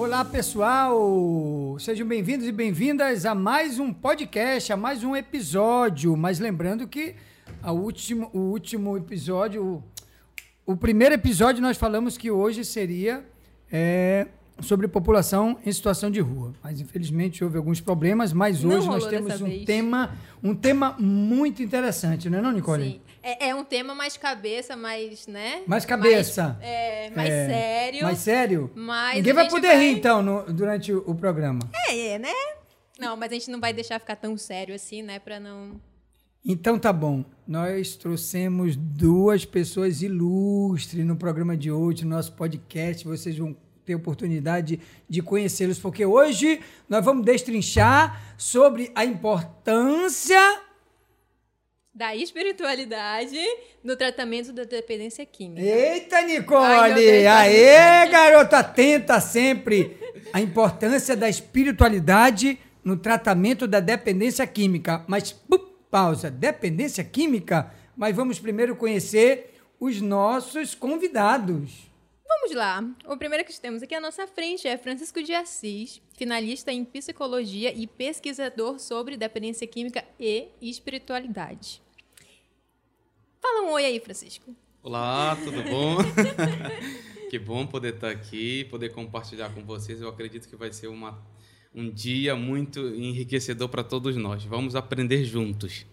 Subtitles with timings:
[0.00, 1.76] Olá, pessoal!
[1.78, 6.16] Sejam bem-vindos e bem-vindas a mais um podcast, a mais um episódio.
[6.16, 7.14] Mas lembrando que
[7.62, 13.22] a último, o último episódio, o, o primeiro episódio, nós falamos que hoje seria
[13.70, 14.26] é,
[14.62, 16.54] sobre população em situação de rua.
[16.64, 19.66] Mas infelizmente houve alguns problemas, mas hoje nós temos um vez.
[19.66, 22.84] tema, um tema muito interessante, não é não, Nicole?
[22.84, 23.00] Sim.
[23.22, 25.62] É, é um tema mais cabeça, mais, né?
[25.66, 26.56] Mais cabeça.
[26.58, 28.02] Mais, é, mais É, sério.
[28.02, 28.70] Mais sério?
[28.74, 31.60] Mas Ninguém vai poder rir, então, no- durante o, o programa.
[31.88, 32.32] É, é, né?
[32.98, 35.18] Não, mas a gente não vai deixar ficar tão sério assim, né?
[35.18, 35.80] Pra não.
[36.44, 37.24] Então tá bom.
[37.46, 43.04] Nós trouxemos duas pessoas ilustres no programa de hoje, no nosso podcast.
[43.06, 50.38] Vocês vão ter oportunidade de conhecê-los, porque hoje nós vamos destrinchar sobre a importância.
[52.00, 53.38] Da espiritualidade
[53.84, 55.60] no tratamento da dependência química.
[55.60, 56.64] Eita, Nicole!
[56.64, 59.98] Ai, tá Aê, garoto, atenta sempre!
[60.32, 65.04] A importância da espiritualidade no tratamento da dependência química.
[65.06, 67.70] Mas, pup, pausa, dependência química?
[67.94, 71.90] Mas vamos primeiro conhecer os nossos convidados.
[72.26, 72.82] Vamos lá.
[73.04, 77.70] O primeiro que temos aqui à nossa frente é Francisco de Assis, finalista em psicologia
[77.74, 81.82] e pesquisador sobre dependência química e espiritualidade.
[83.40, 84.54] Fala um oi aí, Francisco.
[84.82, 85.96] Olá, tudo bom?
[87.30, 90.02] que bom poder estar aqui, poder compartilhar com vocês.
[90.02, 91.18] Eu acredito que vai ser uma,
[91.74, 94.44] um dia muito enriquecedor para todos nós.
[94.44, 95.86] Vamos aprender juntos.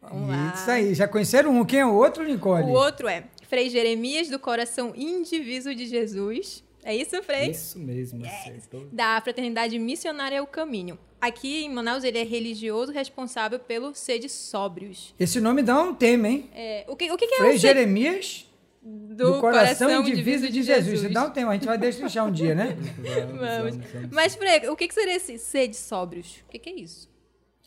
[0.00, 0.54] Vamos lá.
[0.54, 1.64] Isso aí, já conheceram um?
[1.64, 2.62] Quem é o outro, Nicole?
[2.62, 6.62] O outro é Frei Jeremias, do Coração Indiviso de Jesus.
[6.86, 7.50] É isso, Frei?
[7.50, 8.86] Isso mesmo, acertou.
[8.92, 10.96] Da Fraternidade Missionária O Caminho.
[11.20, 15.12] Aqui em Manaus, ele é religioso responsável pelo Sede Sóbrios.
[15.18, 16.48] Esse nome dá um tema, hein?
[16.54, 18.48] É, o que, o que, é Frei o Jeremias
[18.80, 21.02] do, Coração, Coração Indiviso de Jesus.
[21.02, 22.76] Isso dá um tema, a gente vai destrinchar um dia, né?
[23.36, 23.84] Vamos.
[24.12, 26.44] Mas, Frei, o que, que seria esse Sede Sóbrios?
[26.46, 27.10] O que, que é isso?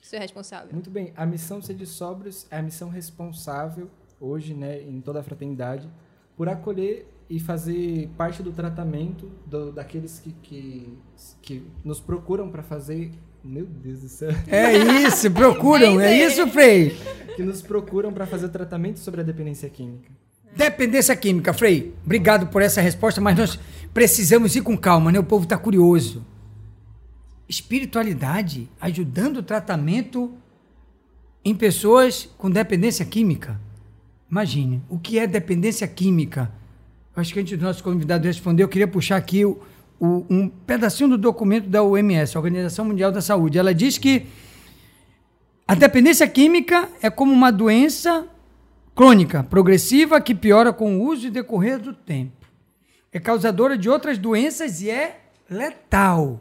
[0.01, 0.69] Ser responsável.
[0.71, 5.23] Muito bem, a missão Sede Sóbrios é a missão responsável, hoje, né, em toda a
[5.23, 5.89] fraternidade,
[6.37, 10.97] por acolher e fazer parte do tratamento do- daqueles que, que,
[11.41, 13.11] que nos procuram para fazer.
[13.43, 14.29] Meu Deus do céu!
[14.47, 14.75] É
[15.05, 16.97] isso, procuram, é É isso, Frei?
[17.35, 20.11] Que nos procuram para fazer tratamento sobre a dependência química.
[20.55, 21.93] Dependência química, Frei.
[22.03, 23.59] Obrigado por essa resposta, mas nós
[23.93, 25.19] precisamos ir com calma, né?
[25.19, 26.25] O povo está curioso.
[27.47, 30.33] Espiritualidade ajudando o tratamento
[31.43, 33.59] em pessoas com dependência química.
[34.29, 36.51] Imagine, o que é dependência química?
[37.19, 39.59] Acho que antes do nosso convidado responder, eu queria puxar aqui o-
[39.99, 43.57] o- um pedacinho do documento da OMS, Organização Mundial da Saúde.
[43.57, 44.25] Ela diz que
[45.67, 48.27] a dependência química é como uma doença
[48.95, 52.31] crônica, progressiva, que piora com o uso e decorrer do tempo.
[53.11, 55.19] É causadora de outras doenças e é
[55.49, 56.39] letal.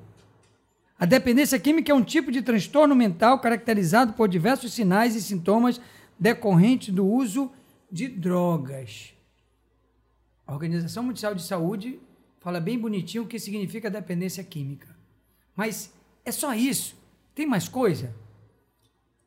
[0.98, 5.80] A dependência química é um tipo de transtorno mental caracterizado por diversos sinais e sintomas
[6.18, 7.50] decorrentes do uso
[7.90, 9.12] de drogas.
[10.48, 12.00] A Organização Mundial de Saúde
[12.40, 14.88] fala bem bonitinho o que significa dependência química.
[15.54, 15.92] Mas
[16.24, 16.96] é só isso?
[17.34, 18.14] Tem mais coisa?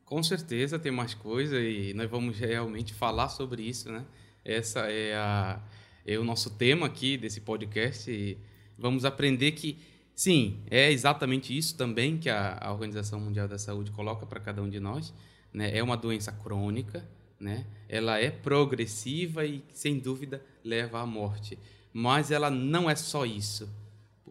[0.03, 4.03] Com certeza tem mais coisa e nós vamos realmente falar sobre isso, né?
[4.43, 5.61] Essa é, a,
[6.07, 8.35] é o nosso tema aqui desse podcast e
[8.75, 9.77] vamos aprender que,
[10.15, 14.59] sim, é exatamente isso também que a, a Organização Mundial da Saúde coloca para cada
[14.63, 15.13] um de nós,
[15.53, 15.69] né?
[15.77, 17.07] É uma doença crônica,
[17.39, 17.67] né?
[17.87, 21.57] Ela é progressiva e, sem dúvida, leva à morte.
[21.94, 23.69] Mas ela não é só isso.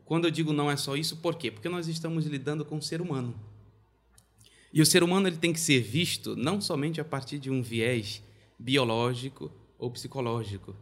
[0.04, 1.50] Quando eu digo não é só isso, por quê?
[1.50, 3.34] Porque nós estamos lidando com o ser humano.
[4.72, 7.62] E o ser humano ele tem que ser visto não somente a partir de um
[7.62, 8.22] viés
[8.58, 10.74] biológico ou psicológico.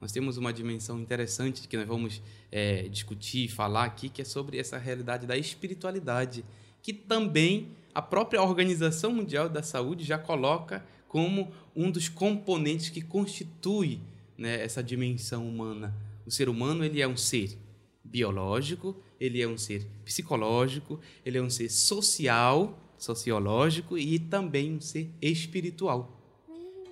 [0.00, 4.58] Nós temos uma dimensão interessante que nós vamos eh, discutir falar aqui, que é sobre
[4.58, 6.44] essa realidade da espiritualidade,
[6.82, 13.00] que também a própria Organização Mundial da Saúde já coloca como um dos componentes que
[13.00, 14.00] constitui
[14.36, 15.94] né, essa dimensão humana.
[16.26, 17.56] O ser humano ele é um ser
[18.02, 24.80] biológico, ele é um ser psicológico, ele é um ser social, sociológico e também um
[24.80, 26.12] ser espiritual.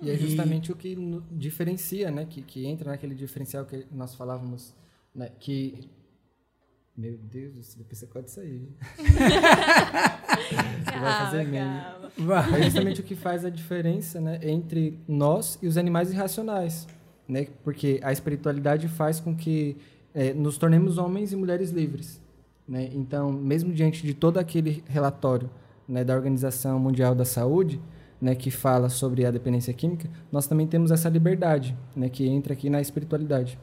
[0.01, 0.97] E é justamente o que
[1.31, 2.25] diferencia, né?
[2.29, 4.73] Que, que entra naquele diferencial que nós falávamos,
[5.13, 5.31] né?
[5.39, 5.89] Que.
[6.97, 8.69] Meu Deus depois você corta isso aí.
[10.85, 11.81] Você vai fazer meme.
[12.57, 16.87] É justamente o que faz a diferença né, entre nós e os animais irracionais.
[17.27, 17.47] Né?
[17.63, 19.77] Porque a espiritualidade faz com que
[20.13, 22.21] eh, nos tornemos homens e mulheres livres.
[22.67, 22.89] Né?
[22.93, 25.49] Então, mesmo diante de todo aquele relatório
[25.87, 27.79] né, da Organização Mundial da Saúde,
[28.19, 32.53] né, que fala sobre a dependência química, nós também temos essa liberdade, né, que entra
[32.53, 33.57] aqui na espiritualidade.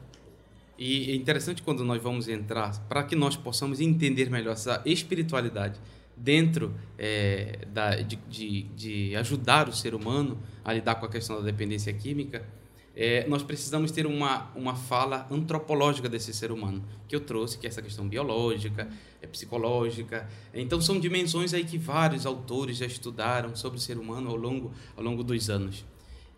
[0.77, 5.79] E é interessante quando nós vamos entrar, para que nós possamos entender melhor essa espiritualidade
[6.15, 11.37] dentro é, da, de, de, de, ajudar o ser humano a lidar com a questão
[11.37, 12.45] da dependência química,
[12.95, 17.65] é, nós precisamos ter uma, uma fala antropológica desse ser humano, que eu trouxe, que
[17.65, 18.87] é essa questão biológica,
[19.21, 20.29] é psicológica.
[20.53, 24.71] Então, são dimensões aí que vários autores já estudaram sobre o ser humano ao longo,
[24.95, 25.85] ao longo dos anos.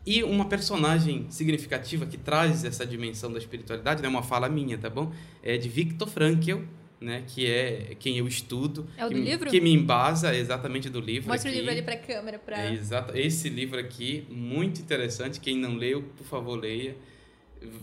[0.05, 4.89] E uma personagem significativa que traz essa dimensão da espiritualidade, é uma fala minha, tá
[4.89, 5.11] bom?
[5.41, 6.59] É de Viktor Frankl,
[6.99, 8.87] né, que é quem eu estudo.
[8.97, 9.49] É o que, do livro?
[9.49, 11.29] Que me embasa exatamente do livro.
[11.29, 11.57] Mostra aqui.
[11.57, 12.39] o livro ali para a câmera.
[12.39, 12.65] Pra...
[12.65, 13.17] É, exato.
[13.17, 15.39] Esse livro aqui, muito interessante.
[15.39, 16.95] Quem não leu, por favor, leia.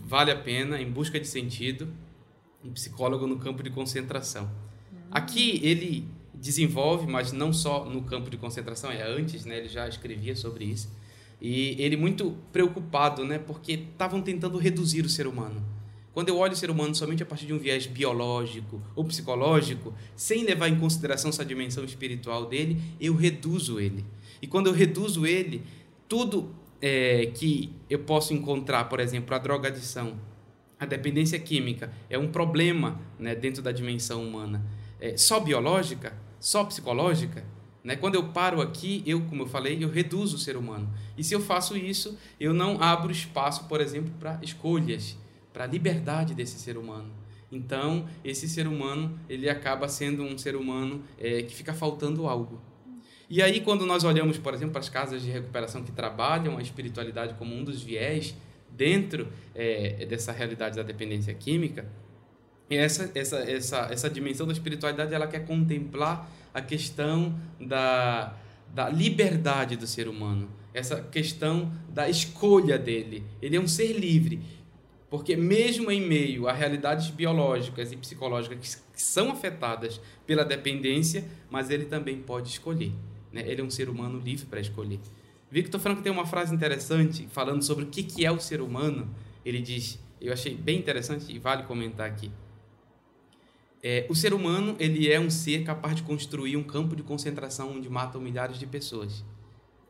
[0.05, 1.87] Vale a pena, Em Busca de Sentido,
[2.63, 4.45] um psicólogo no campo de concentração.
[4.91, 4.97] Hum.
[5.11, 9.87] Aqui ele desenvolve, mas não só no campo de concentração, é antes, né, ele já
[9.87, 10.89] escrevia sobre isso
[11.43, 13.37] e ele muito preocupado, né?
[13.37, 15.61] Porque estavam tentando reduzir o ser humano.
[16.13, 19.93] Quando eu olho o ser humano somente a partir de um viés biológico ou psicológico,
[20.15, 24.05] sem levar em consideração essa dimensão espiritual dele, eu reduzo ele.
[24.41, 25.63] E quando eu reduzo ele,
[26.07, 30.19] tudo é, que eu posso encontrar, por exemplo, a drogadição,
[30.79, 34.63] a dependência química, é um problema né, dentro da dimensão humana.
[34.99, 37.43] É, só biológica, só psicológica,
[37.83, 37.95] né?
[37.97, 40.89] Quando eu paro aqui, eu, como eu falei, eu reduzo o ser humano.
[41.17, 45.17] E se eu faço isso, eu não abro espaço, por exemplo, para escolhas,
[45.53, 47.11] para a liberdade desse ser humano.
[47.51, 52.59] Então, esse ser humano, ele acaba sendo um ser humano é, que fica faltando algo.
[53.29, 56.61] E aí, quando nós olhamos, por exemplo, para as casas de recuperação que trabalham a
[56.61, 58.35] espiritualidade como um dos viés
[58.69, 61.85] dentro é, dessa realidade da dependência química,
[62.69, 68.35] essa, essa, essa, essa dimensão da espiritualidade ela quer contemplar a questão da,
[68.73, 73.23] da liberdade do ser humano, essa questão da escolha dele.
[73.41, 74.41] Ele é um ser livre,
[75.13, 81.69] porque mesmo em meio a realidades biológicas e psicológicas que são afetadas pela dependência, mas
[81.69, 82.91] ele também pode escolher.
[83.31, 83.43] Né?
[83.45, 84.99] Ele é um ser humano livre para escolher.
[85.51, 89.07] Victor Franco tem uma frase interessante falando sobre o que é o ser humano.
[89.45, 92.31] Ele diz, eu achei bem interessante e vale comentar aqui.
[93.83, 97.71] É, o ser humano ele é um ser capaz de construir um campo de concentração
[97.71, 99.23] onde matam milhares de pessoas.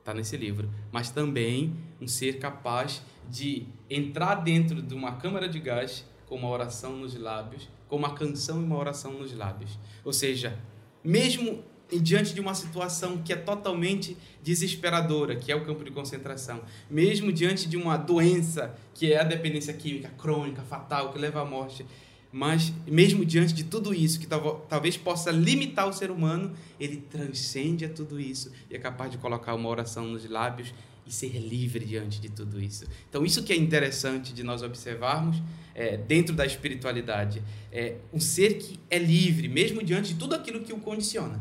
[0.04, 0.70] Está nesse livro.
[0.92, 6.50] Mas também um ser capaz de entrar dentro de uma câmara de gás com uma
[6.50, 9.80] oração nos lábios, com uma canção e uma oração nos lábios.
[10.04, 10.60] Ou seja,
[11.02, 16.62] mesmo diante de uma situação que é totalmente desesperadora, que é o campo de concentração,
[16.90, 21.46] mesmo diante de uma doença que é a dependência química crônica, fatal, que leva à
[21.46, 21.86] morte,
[22.34, 27.86] mas mesmo diante de tudo isso que talvez possa limitar o ser humano, ele transcende
[27.86, 30.74] a tudo isso e é capaz de colocar uma oração nos lábios
[31.06, 32.86] e ser livre diante de tudo isso.
[33.08, 35.40] Então isso que é interessante de nós observarmos
[35.76, 40.62] é, dentro da espiritualidade, é um ser que é livre mesmo diante de tudo aquilo
[40.62, 41.40] que o condiciona.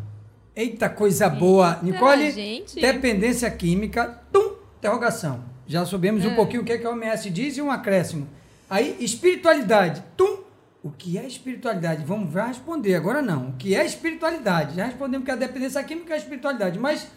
[0.55, 2.31] Eita coisa boa, Nicole.
[2.33, 2.79] Gente.
[2.79, 5.43] Dependência química, tum, interrogação.
[5.67, 6.29] Já soubemos é.
[6.29, 8.29] um pouquinho o que, é que a OMS diz e um acréscimo.
[8.69, 10.42] Aí espiritualidade, tum,
[10.83, 12.05] o que é espiritualidade?
[12.05, 13.51] Vamos já responder, agora não.
[13.51, 14.77] O que é espiritualidade?
[14.77, 17.09] Já respondemos que a dependência química é espiritualidade, mas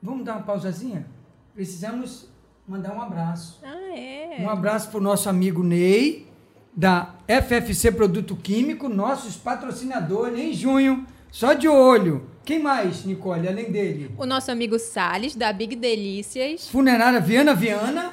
[0.00, 1.06] vamos dar uma pausazinha?
[1.54, 2.28] Precisamos
[2.68, 3.60] mandar um abraço.
[3.64, 4.36] Ah, é?
[4.40, 6.26] Um abraço para o nosso amigo Ney,
[6.74, 11.06] da FFC Produto Químico, nossos patrocinadores em junho.
[11.32, 12.30] Só de olho.
[12.44, 14.14] Quem mais, Nicole, além dele?
[14.16, 16.68] O nosso amigo Sales, da Big Delícias.
[16.68, 18.12] Funerária Viana Viana.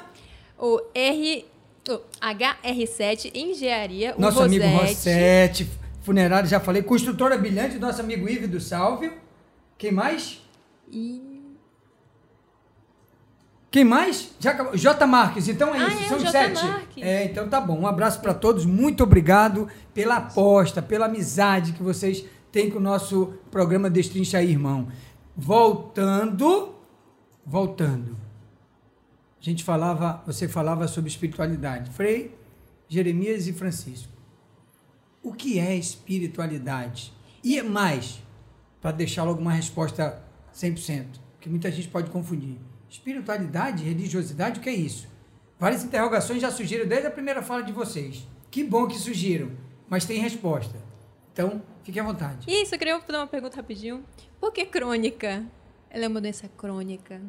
[0.58, 1.44] O R
[1.84, 5.68] HR7 Engenharia, Nosso amigo Rossetti,
[6.02, 6.82] funerário, já falei.
[6.82, 9.12] Construtora Brilhante, nosso amigo Ivo do Salve.
[9.76, 10.40] Quem mais?
[10.90, 11.20] E...
[13.70, 14.30] Quem mais?
[14.38, 14.76] Já acabou.
[14.76, 16.30] J Marques, então é ah, isso, é, são J.
[16.30, 16.64] sete.
[16.64, 17.02] Marques.
[17.02, 17.80] É, então tá bom.
[17.80, 22.82] Um abraço para todos, muito obrigado pela aposta, pela amizade que vocês têm com o
[22.82, 24.88] nosso programa Destrincha aí, irmão.
[25.36, 26.74] Voltando,
[27.44, 28.21] voltando
[29.42, 31.90] a gente falava, você falava sobre espiritualidade.
[31.90, 32.36] Frei,
[32.88, 34.12] Jeremias e Francisco.
[35.22, 37.12] O que é espiritualidade?
[37.42, 38.22] E é mais,
[38.80, 40.22] para deixar logo uma resposta
[40.54, 41.06] 100%,
[41.40, 42.56] que muita gente pode confundir.
[42.88, 45.08] Espiritualidade, religiosidade, o que é isso?
[45.58, 48.26] Várias interrogações já surgiram desde a primeira fala de vocês.
[48.50, 49.50] Que bom que surgiram,
[49.88, 50.76] mas tem resposta.
[51.32, 52.46] Então, fique à vontade.
[52.48, 54.04] Isso, eu queria fazer uma pergunta rapidinho.
[54.38, 55.44] Por que crônica?
[55.90, 57.20] Ela é uma doença crônica.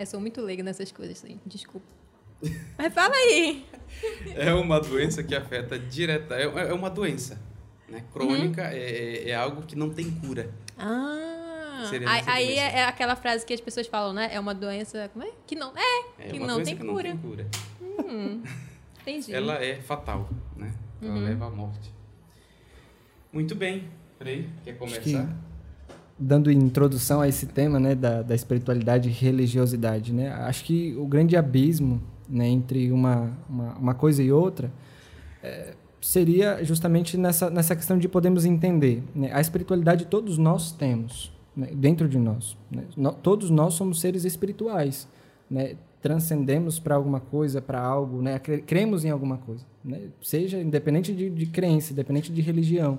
[0.00, 1.38] Eu sou muito leiga nessas coisas, assim.
[1.44, 1.86] desculpa.
[2.78, 3.66] Mas fala aí.
[4.34, 6.36] É uma doença que afeta direta.
[6.36, 7.38] É, é uma doença.
[7.86, 8.02] Né?
[8.10, 8.68] Crônica uhum.
[8.68, 10.50] é, é, algo que não tem cura.
[10.78, 11.90] Ah.
[12.06, 14.30] Aí, aí é, é, aquela frase que as pessoas falam, né?
[14.32, 15.10] É uma doença.
[15.12, 15.32] Como é?
[15.46, 15.76] Que não.
[15.76, 17.08] É, é que não tem que cura.
[17.12, 17.46] Não tem cura.
[17.82, 18.42] Hum.
[19.02, 19.34] Entendi.
[19.34, 20.72] ela é fatal, né?
[21.02, 21.92] Ela leva à morte.
[23.30, 23.90] Muito bem.
[24.16, 25.28] Frei, quer começar?
[26.20, 31.06] Dando introdução a esse tema né, da, da espiritualidade e religiosidade, né, acho que o
[31.06, 34.70] grande abismo né, entre uma, uma, uma coisa e outra
[35.42, 39.02] é, seria justamente nessa, nessa questão de podermos entender.
[39.14, 42.56] Né, a espiritualidade todos nós temos né, dentro de nós.
[42.70, 45.08] Né, no- todos nós somos seres espirituais.
[45.50, 49.64] Né, transcendemos para alguma coisa, para algo, né, cre- cremos em alguma coisa.
[49.84, 52.98] Né, seja independente de, de crença, independente de religião.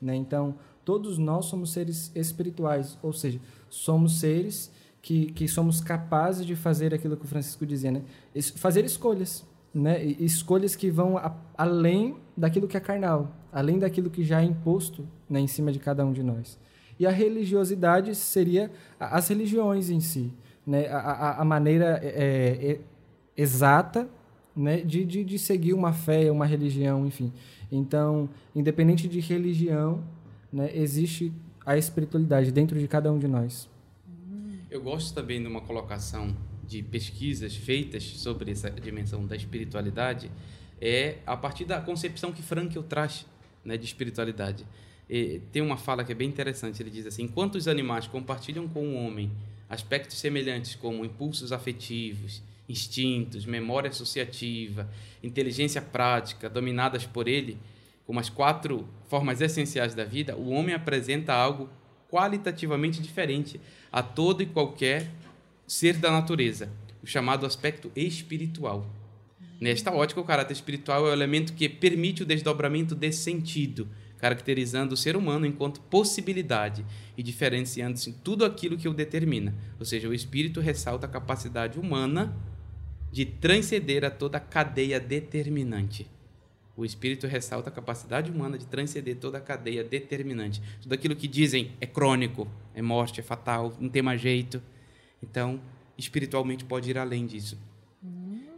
[0.00, 0.14] Né?
[0.14, 0.54] Então,
[0.88, 6.94] todos nós somos seres espirituais, ou seja, somos seres que, que somos capazes de fazer
[6.94, 8.00] aquilo que o Francisco dizia, né?
[8.56, 10.02] Fazer escolhas, né?
[10.02, 15.06] Escolhas que vão a- além daquilo que é carnal, além daquilo que já é imposto
[15.28, 16.58] né, em cima de cada um de nós.
[16.98, 20.32] E a religiosidade seria as religiões em si,
[20.66, 20.88] né?
[20.88, 22.80] a, a, a maneira é, é,
[23.36, 24.08] exata
[24.56, 27.30] né, de, de, de seguir uma fé, uma religião, enfim.
[27.70, 30.02] Então, independente de religião,
[30.52, 31.32] né, existe
[31.64, 33.68] a espiritualidade dentro de cada um de nós.
[34.70, 36.34] Eu gosto também de uma colocação
[36.66, 40.30] de pesquisas feitas sobre essa dimensão da espiritualidade,
[40.80, 43.26] é a partir da concepção que Frankel traz
[43.64, 44.66] né, de espiritualidade.
[45.08, 48.68] E tem uma fala que é bem interessante, ele diz assim, enquanto os animais compartilham
[48.68, 49.30] com o homem
[49.68, 54.88] aspectos semelhantes como impulsos afetivos, instintos, memória associativa,
[55.22, 57.58] inteligência prática, dominadas por ele,
[58.08, 61.68] como as quatro formas essenciais da vida, o homem apresenta algo
[62.10, 63.60] qualitativamente diferente
[63.92, 65.10] a todo e qualquer
[65.66, 66.70] ser da natureza,
[67.02, 68.86] o chamado aspecto espiritual.
[69.60, 73.86] Nesta ótica, o caráter espiritual é o elemento que permite o desdobramento desse sentido,
[74.16, 79.54] caracterizando o ser humano enquanto possibilidade e diferenciando-se em tudo aquilo que o determina.
[79.78, 82.34] Ou seja, o espírito ressalta a capacidade humana
[83.12, 86.08] de transcender a toda a cadeia determinante.
[86.78, 90.62] O espírito ressalta a capacidade humana de transcender toda a cadeia determinante.
[90.80, 94.62] Tudo aquilo que dizem é crônico, é morte, é fatal, não tem mais jeito.
[95.20, 95.60] Então,
[95.98, 97.58] espiritualmente pode ir além disso.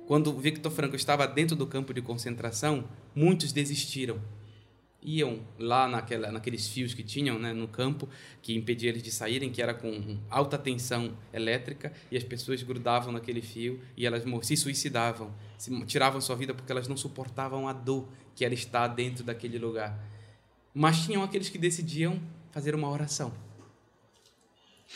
[0.06, 2.84] Quando Victor Frankl estava dentro do campo de concentração,
[3.14, 4.20] muitos desistiram.
[5.02, 8.08] Iam lá naquela, naqueles fios que tinham né, no campo,
[8.42, 13.12] que impediam eles de saírem, que era com alta tensão elétrica, e as pessoas grudavam
[13.12, 17.72] naquele fio e elas se suicidavam, se tiravam sua vida porque elas não suportavam a
[17.72, 19.98] dor que era estar dentro daquele lugar.
[20.74, 22.20] Mas tinham aqueles que decidiam
[22.52, 23.32] fazer uma oração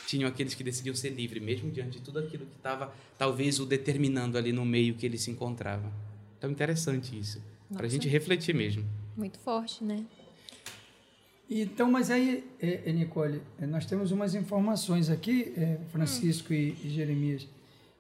[0.07, 3.67] tinham aqueles que decidiam ser livres, mesmo diante de tudo aquilo que estava, talvez, o
[3.67, 5.91] determinando ali no meio que ele se encontrava.
[6.37, 7.43] Então, interessante isso.
[7.73, 8.85] Para a gente refletir mesmo.
[9.17, 10.05] Muito forte, né?
[11.49, 15.55] Então, mas aí, eh, eh, Nicole, eh, nós temos umas informações aqui,
[15.91, 17.47] Francisco e, e Jeremias,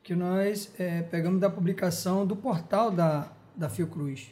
[0.04, 4.30] que nós eh, pegamos da publicação do portal da, da Fiocruz,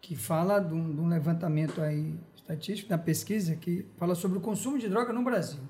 [0.00, 4.40] que fala de um, de um levantamento aí estatístico, da pesquisa, que fala sobre o
[4.40, 5.60] consumo de droga no Brasil.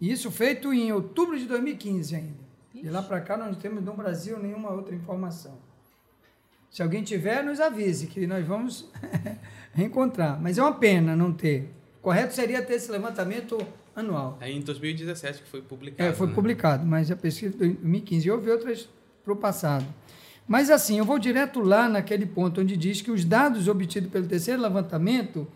[0.00, 2.46] E isso feito em outubro de 2015 ainda.
[2.74, 5.58] De lá para cá nós não temos no Brasil nenhuma outra informação.
[6.70, 8.90] Se alguém tiver, nos avise, que nós vamos
[9.72, 10.40] reencontrar.
[10.40, 11.70] Mas é uma pena não ter.
[12.02, 13.58] Correto seria ter esse levantamento
[13.94, 14.38] anual.
[14.40, 16.10] É em 2017 que foi publicado.
[16.10, 16.34] É, foi né?
[16.34, 18.26] publicado, mas a pesquisa de 2015.
[18.26, 18.88] E houve outras
[19.24, 19.86] para o passado.
[20.46, 24.26] Mas assim, eu vou direto lá naquele ponto onde diz que os dados obtidos pelo
[24.26, 25.48] terceiro levantamento,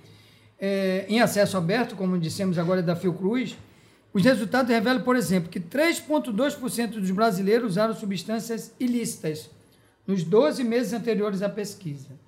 [0.59, 3.57] é, em acesso aberto, como dissemos agora da Fiocruz,
[4.13, 9.49] os resultados revelam, por exemplo, que 3,2% dos brasileiros usaram substâncias ilícitas
[10.11, 12.19] nos 12 meses anteriores à pesquisa.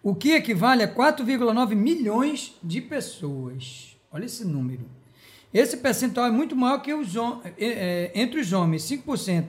[0.00, 3.96] O que equivale a 4,9 milhões de pessoas.
[4.12, 4.86] Olha esse número.
[5.52, 7.12] Esse percentual é muito maior que os,
[7.58, 9.46] é, entre os homens, 5%,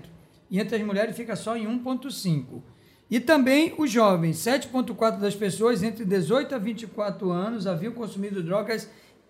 [0.49, 2.63] e entre as mulheres fica só em 1,5%.
[3.11, 8.89] E também os jovens, 7,4% das pessoas entre 18 a 24 anos haviam consumido drogas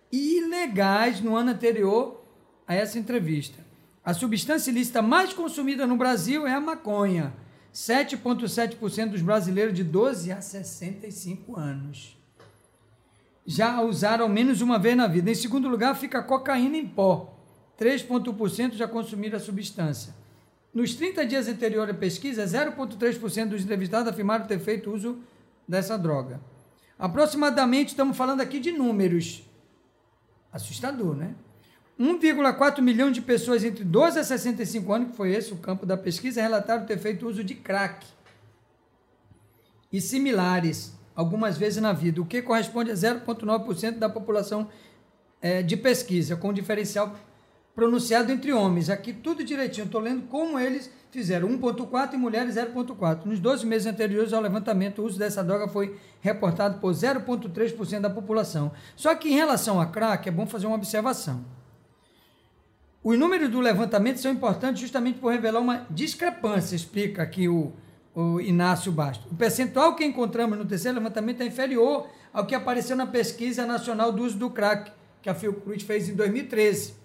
[0.09, 2.23] ilegais no ano anterior
[2.65, 3.59] a essa entrevista.
[4.01, 7.33] A substância ilícita mais consumida no Brasil é a maconha.
[7.75, 12.15] 7,7% dos brasileiros de 12 a 65 anos
[13.45, 15.29] já usaram menos uma vez na vida.
[15.29, 17.37] Em segundo lugar, fica a cocaína em pó.
[17.77, 20.15] 3,1% já consumiram a substância.
[20.73, 25.19] Nos 30 dias anteriores à pesquisa, 0,3% dos entrevistados afirmaram ter feito uso
[25.67, 26.41] dessa droga.
[26.97, 29.43] Aproximadamente, estamos falando aqui de números.
[30.51, 31.35] Assustador, né?
[31.99, 35.95] 1,4 milhão de pessoas entre 12 a 65 anos, que foi esse o campo da
[35.95, 38.05] pesquisa, relataram ter feito uso de crack
[39.91, 44.67] e similares algumas vezes na vida, o que corresponde a 0,9% da população
[45.41, 47.15] eh, de pesquisa, com diferencial
[47.73, 48.89] pronunciado entre homens.
[48.89, 53.25] Aqui tudo direitinho, estou lendo como eles fizeram 1,4 e mulheres 0,4.
[53.25, 58.09] Nos 12 meses anteriores ao levantamento, o uso dessa droga foi reportado por 0,3% da
[58.09, 58.73] população.
[58.97, 61.45] Só que em relação a crack, é bom fazer uma observação.
[63.05, 67.71] Os números do levantamento são importantes justamente por revelar uma discrepância, explica aqui o,
[68.15, 69.27] o Inácio Basto.
[69.31, 74.11] O percentual que encontramos no terceiro levantamento é inferior ao que apareceu na pesquisa nacional
[74.11, 76.95] do uso do crack, que a Fiocruz fez em 2013.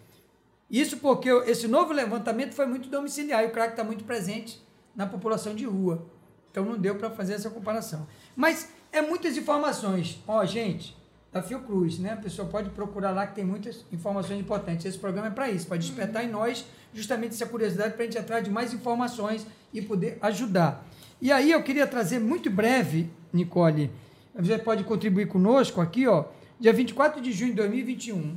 [0.70, 4.58] Isso porque esse novo levantamento foi muito domiciliar e o crack está muito presente
[4.96, 6.06] na população de rua.
[6.50, 8.08] Então não deu para fazer essa comparação.
[8.34, 10.18] Mas é muitas informações.
[10.26, 10.96] Ó, gente,
[11.32, 12.12] da Fiocruz, né?
[12.12, 14.84] A pessoa pode procurar lá que tem muitas informações importantes.
[14.84, 18.18] Esse programa é para isso, para despertar em nós justamente essa curiosidade para a gente
[18.18, 20.84] atrás de mais informações e poder ajudar.
[21.20, 23.90] E aí eu queria trazer muito breve, Nicole,
[24.34, 26.24] você pode contribuir conosco aqui, ó,
[26.58, 28.36] dia 24 de junho de 2021,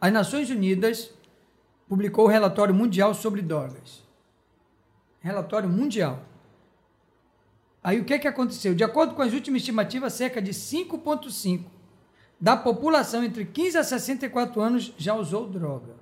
[0.00, 1.10] as Nações Unidas
[1.88, 4.02] publicou o relatório mundial sobre drogas.
[5.20, 6.24] Relatório mundial.
[7.82, 8.74] Aí o que, que aconteceu?
[8.74, 11.64] De acordo com as últimas estimativas, cerca de 5,5%
[12.40, 15.94] da população entre 15 a 64 anos já usou droga.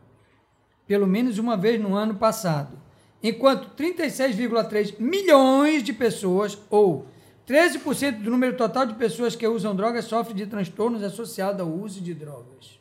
[0.86, 2.78] Pelo menos uma vez no ano passado.
[3.22, 7.06] Enquanto 36,3 milhões de pessoas, ou
[7.46, 12.00] 13% do número total de pessoas que usam drogas, sofrem de transtornos associados ao uso
[12.00, 12.80] de drogas.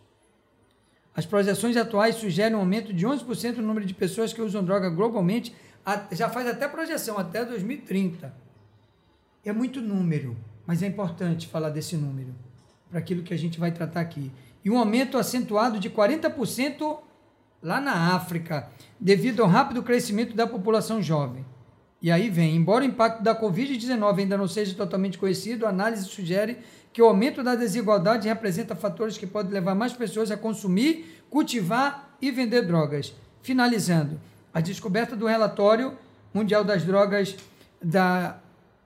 [1.14, 4.90] As projeções atuais sugerem um aumento de 11% no número de pessoas que usam droga
[4.90, 5.54] globalmente,
[6.14, 8.49] já faz até projeção, até 2030.
[9.50, 12.36] É muito número, mas é importante falar desse número,
[12.88, 14.32] para aquilo que a gente vai tratar aqui.
[14.64, 17.00] E um aumento acentuado de 40%
[17.60, 21.44] lá na África, devido ao rápido crescimento da população jovem.
[22.00, 26.06] E aí vem, embora o impacto da Covid-19 ainda não seja totalmente conhecido, a análise
[26.06, 26.60] sugere
[26.94, 32.16] que o aumento da desigualdade representa fatores que podem levar mais pessoas a consumir, cultivar
[32.22, 33.16] e vender drogas.
[33.42, 34.22] Finalizando,
[34.54, 35.98] a descoberta do relatório
[36.32, 37.36] mundial das drogas
[37.82, 38.40] da,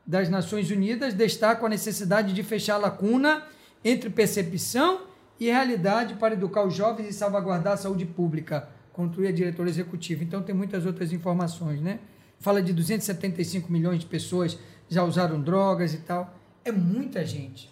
[0.05, 3.43] das Nações Unidas destaca a necessidade de fechar a lacuna
[3.83, 5.01] entre percepção
[5.39, 10.23] e realidade para educar os jovens e salvaguardar a saúde pública, conclui a diretora executiva.
[10.23, 11.99] Então tem muitas outras informações, né?
[12.39, 14.57] Fala de 275 milhões de pessoas
[14.89, 16.37] já usaram drogas e tal.
[16.63, 17.71] É muita gente.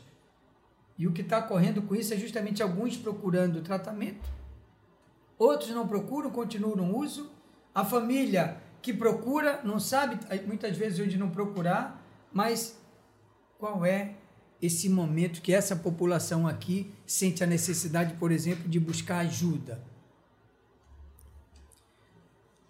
[0.97, 4.29] E o que está ocorrendo com isso é justamente alguns procurando tratamento,
[5.37, 7.31] outros não procuram, continuam no uso.
[7.73, 12.00] A família que procura não sabe muitas vezes onde não procurar,
[12.33, 12.79] mas
[13.57, 14.15] qual é
[14.61, 19.83] esse momento que essa população aqui sente a necessidade, por exemplo, de buscar ajuda?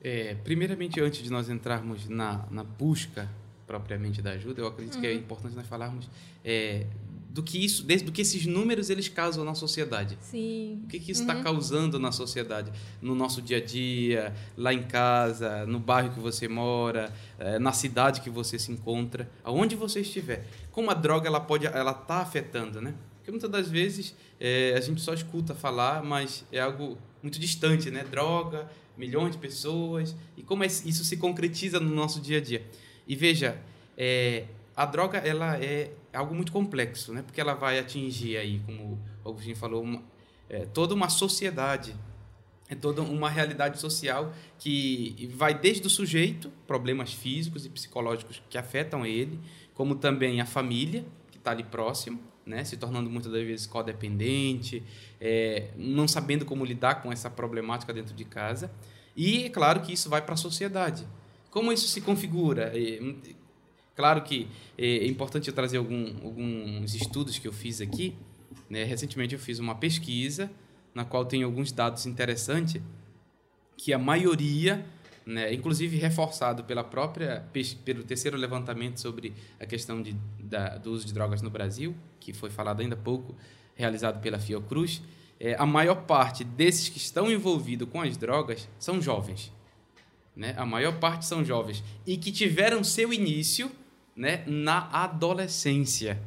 [0.04, 3.30] É, primeiramente, antes de nós entrarmos na, na busca
[3.68, 5.02] propriamente da ajuda, eu acredito uhum.
[5.02, 5.20] que é uhum.
[5.20, 6.10] importante nós falarmos
[6.44, 6.88] é,
[7.32, 10.18] do que isso, do que esses números eles causam na sociedade.
[10.22, 10.82] Sim.
[10.84, 11.44] O que, que isso está uhum.
[11.44, 16.50] causando na sociedade, no nosso dia a dia, lá em casa, no bairro que você
[16.50, 20.46] mora, é, na cidade que você se encontra, aonde você estiver.
[20.72, 22.94] Como a droga ela pode, ela está afetando, né?
[23.18, 27.90] Porque muitas das vezes é, a gente só escuta falar, mas é algo muito distante,
[27.90, 28.04] né?
[28.04, 32.66] Droga, milhões de pessoas e como isso se concretiza no nosso dia a dia.
[33.08, 33.58] E veja,
[33.98, 37.22] é, a droga ela é algo muito complexo, né?
[37.22, 40.04] Porque ela vai atingir aí, como o Agostinho falou, uma,
[40.50, 41.96] é, toda uma sociedade,
[42.70, 48.58] é toda uma realidade social que vai desde o sujeito, problemas físicos e psicológicos que
[48.58, 49.40] afetam ele,
[49.74, 52.64] como também a família que está ali próximo, né?
[52.64, 54.84] Se tornando muitas das vezes codependente,
[55.20, 58.72] é, não sabendo como lidar com essa problemática dentro de casa.
[59.16, 61.06] E é claro que isso vai para a sociedade.
[61.50, 62.72] Como isso se configura?
[63.96, 68.16] Claro que é importante eu trazer algum, alguns estudos que eu fiz aqui.
[68.70, 68.84] Né?
[68.84, 70.50] Recentemente eu fiz uma pesquisa
[70.94, 72.82] na qual tem alguns dados interessantes
[73.78, 74.86] que a maioria,
[75.26, 77.46] né, inclusive reforçado pela própria
[77.84, 82.34] pelo terceiro levantamento sobre a questão de, da, do uso de drogas no Brasil, que
[82.34, 83.36] foi falado ainda há pouco,
[83.76, 85.02] realizado pela Fiocruz,
[85.40, 89.52] é, a maior parte desses que estão envolvidos com as drogas são jovens.
[90.36, 90.54] Né?
[90.56, 93.72] A maior parte são jovens e que tiveram seu início
[94.22, 96.22] né, na adolescência.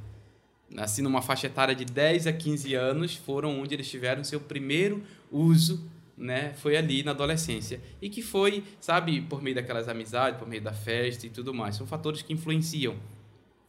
[0.77, 5.05] Assim, numa faixa etária de 10 a 15 anos, foram onde eles tiveram seu primeiro
[5.31, 7.81] uso, né, foi ali na adolescência.
[8.03, 11.77] E que foi, sabe, por meio daquelas amizades, por meio da festa e tudo mais.
[11.77, 12.97] São fatores que influenciam.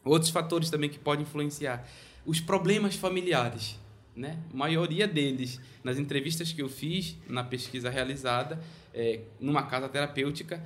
[0.03, 1.87] Outros fatores também que podem influenciar.
[2.25, 3.79] Os problemas familiares.
[4.15, 4.39] Né?
[4.51, 8.59] A maioria deles, nas entrevistas que eu fiz, na pesquisa realizada,
[8.91, 10.63] é, numa casa terapêutica,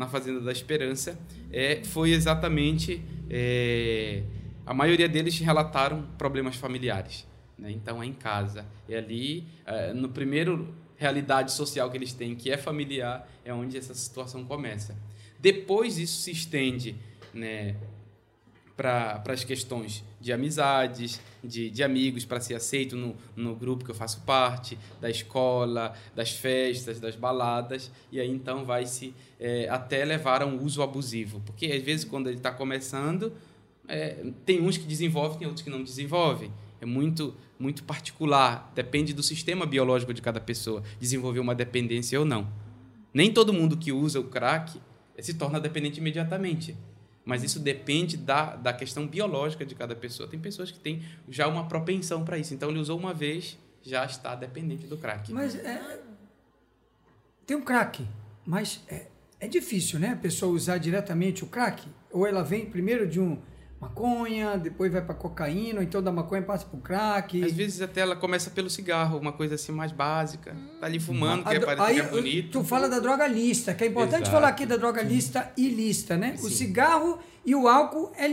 [0.00, 1.20] na Fazenda da Esperança
[1.52, 3.02] é, foi exatamente.
[3.28, 4.22] É,
[4.64, 7.26] a maioria deles relataram problemas familiares.
[7.58, 7.70] Né?
[7.72, 8.64] Então é em casa.
[8.88, 13.76] É ali, é, no primeiro realidade social que eles têm, que é familiar, é onde
[13.76, 14.96] essa situação começa.
[15.38, 16.96] Depois isso se estende
[17.34, 17.76] né,
[18.80, 23.90] para as questões de amizades, de, de amigos, para ser aceito no, no grupo que
[23.90, 29.68] eu faço parte, da escola, das festas, das baladas, e aí então vai se é,
[29.68, 31.42] até levar a um uso abusivo.
[31.44, 33.34] Porque às vezes quando ele está começando,
[33.86, 34.16] é,
[34.46, 36.50] tem uns que desenvolvem, tem outros que não desenvolvem.
[36.80, 42.24] É muito, muito particular, depende do sistema biológico de cada pessoa, desenvolver uma dependência ou
[42.24, 42.50] não.
[43.12, 44.80] Nem todo mundo que usa o crack
[45.18, 46.74] se torna dependente imediatamente.
[47.30, 50.28] Mas isso depende da, da questão biológica de cada pessoa.
[50.28, 52.52] Tem pessoas que têm já uma propensão para isso.
[52.52, 55.32] Então, ele usou uma vez, já está dependente do crack.
[55.32, 56.00] Mas é,
[57.46, 58.04] tem um crack,
[58.44, 59.06] mas é,
[59.38, 60.08] é difícil, né?
[60.08, 61.86] A pessoa usar diretamente o crack.
[62.10, 63.38] Ou ela vem primeiro de um
[63.80, 67.42] maconha, depois vai para cocaína, ou então da maconha passa para o crack.
[67.42, 70.54] Às vezes até ela começa pelo cigarro, uma coisa assim mais básica.
[70.78, 72.58] Tá ali fumando, que parece aí, que é bonito.
[72.60, 74.32] Tu fala da droga lista, que é importante Exato.
[74.32, 76.36] falar aqui da droga lista e lista, né?
[76.36, 76.46] Sim.
[76.46, 78.28] O cigarro e o álcool é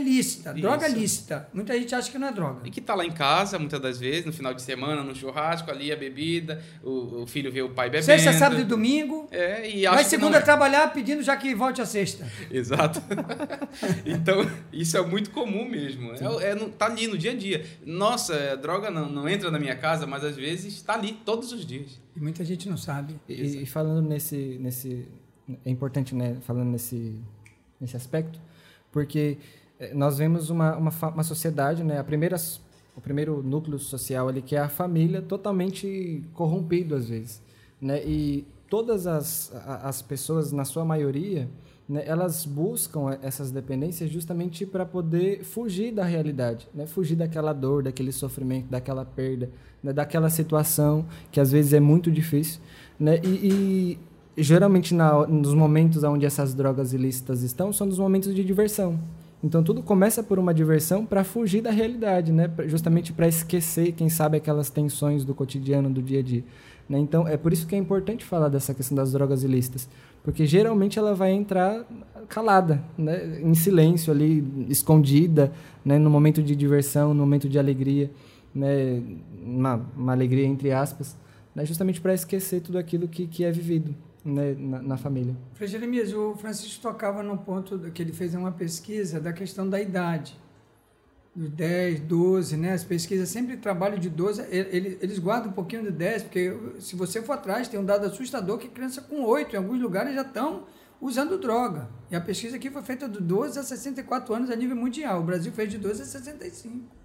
[0.52, 0.96] droga Isso.
[0.96, 1.48] lista.
[1.54, 2.60] Muita gente acha que não é droga.
[2.64, 5.70] E que tá lá em casa, muitas das vezes, no final de semana, no churrasco,
[5.70, 8.04] ali a bebida, o, o filho vê o pai bebendo.
[8.04, 9.26] Sexta, sábado e domingo.
[9.30, 10.40] É, e acha Vai segunda é.
[10.42, 12.30] trabalhar pedindo já que volte a sexta.
[12.50, 13.02] Exato.
[14.04, 16.12] então, isso é muito comum mesmo.
[16.12, 17.64] É, é, tá ali no dia a dia.
[17.86, 21.50] Nossa, a droga não, não entra na minha casa, mas às vezes está ali todos
[21.50, 21.98] os dias.
[22.14, 23.18] E muita gente não sabe.
[23.26, 25.08] E, e falando nesse, nesse...
[25.64, 26.36] É importante, né?
[26.42, 27.18] Falando nesse,
[27.80, 28.38] nesse aspecto
[28.98, 29.38] porque
[29.78, 32.36] eh, nós vemos uma, uma, uma sociedade, né, a primeira,
[32.96, 37.40] o primeiro núcleo social ali, que é a família, totalmente corrompido às vezes.
[37.80, 38.04] Né?
[38.04, 39.52] E todas as,
[39.84, 41.48] as pessoas, na sua maioria,
[41.88, 46.84] né, elas buscam essas dependências justamente para poder fugir da realidade, né?
[46.84, 49.48] fugir daquela dor, daquele sofrimento, daquela perda,
[49.80, 49.92] né?
[49.92, 52.60] daquela situação que às vezes é muito difícil.
[52.98, 53.20] Né?
[53.22, 53.98] E, e
[54.38, 58.98] geralmente na, nos momentos onde essas drogas ilícitas estão são nos momentos de diversão.
[59.42, 62.50] Então tudo começa por uma diversão para fugir da realidade, né?
[62.66, 66.44] Justamente para esquecer, quem sabe, aquelas tensões do cotidiano, do dia a dia.
[66.88, 66.98] Né?
[66.98, 69.88] Então é por isso que é importante falar dessa questão das drogas ilícitas,
[70.24, 71.84] porque geralmente ela vai entrar
[72.28, 73.40] calada, né?
[73.40, 75.52] em silêncio ali, escondida,
[75.84, 75.98] né?
[75.98, 78.10] no momento de diversão, no momento de alegria,
[78.54, 79.02] né?
[79.44, 81.16] uma, uma alegria entre aspas,
[81.54, 81.64] né?
[81.64, 85.36] justamente para esquecer tudo aquilo que, que é vivido né, na, na, família.
[85.54, 89.80] Frei Jeremias, o Francisco tocava no ponto que ele fez uma pesquisa da questão da
[89.80, 90.38] idade.
[91.34, 92.72] Dos 10, 12, né?
[92.72, 94.42] As pesquisas sempre trabalham de 12.
[94.50, 98.06] Eles, eles guardam um pouquinho de 10, porque se você for atrás, tem um dado
[98.06, 100.64] assustador que criança com 8, em alguns lugares, já estão
[101.00, 101.88] usando droga.
[102.10, 105.20] E a pesquisa aqui foi feita de 12 a 64 anos a nível mundial.
[105.20, 106.98] O Brasil fez de 12 a 65.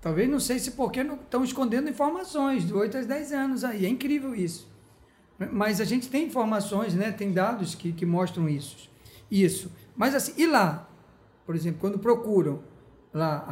[0.00, 3.84] Talvez não sei se porque estão escondendo informações de 8 a 10 anos aí.
[3.84, 4.69] É incrível isso.
[5.50, 7.10] Mas a gente tem informações, né?
[7.12, 8.90] tem dados que, que mostram isso.
[9.30, 9.70] Isso.
[9.96, 10.88] Mas assim, e lá?
[11.46, 12.60] Por exemplo, quando procuram
[13.12, 13.44] lá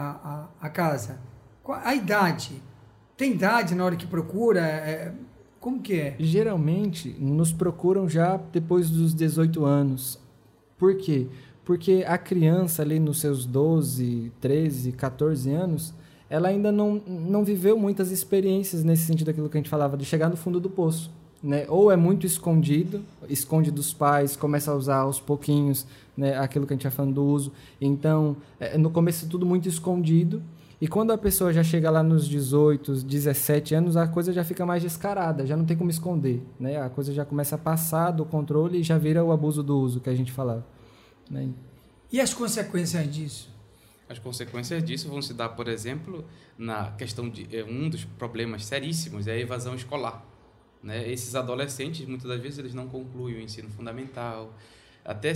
[0.60, 1.18] a, a, a casa,
[1.66, 2.62] a idade?
[3.16, 4.60] Tem idade na hora que procura?
[4.60, 5.14] É,
[5.58, 6.16] como que é?
[6.18, 10.20] Geralmente, nos procuram já depois dos 18 anos.
[10.76, 11.26] Por quê?
[11.64, 15.94] Porque a criança ali nos seus 12, 13, 14 anos,
[16.30, 20.04] ela ainda não, não viveu muitas experiências nesse sentido daquilo que a gente falava, de
[20.04, 21.10] chegar no fundo do poço
[21.42, 21.66] né?
[21.68, 26.36] Ou é muito escondido, esconde dos pais, começa a usar aos pouquinhos, né?
[26.38, 27.52] Aquilo que a gente está falando do uso.
[27.80, 30.42] Então, é, no começo é tudo muito escondido.
[30.80, 34.64] E quando a pessoa já chega lá nos 18, 17 anos, a coisa já fica
[34.64, 36.80] mais descarada, já não tem como esconder, né?
[36.80, 40.00] A coisa já começa a passar do controle e já vira o abuso do uso
[40.00, 40.64] que a gente falava.
[41.28, 41.48] Né?
[42.12, 43.50] E as consequências disso?
[44.08, 46.24] As consequências disso vão se dar, por exemplo,
[46.56, 50.24] na questão de é, um dos problemas seríssimos é a evasão escolar.
[50.88, 51.06] Né?
[51.12, 54.54] Esses adolescentes, muitas das vezes, eles não concluem o ensino fundamental,
[55.04, 55.34] até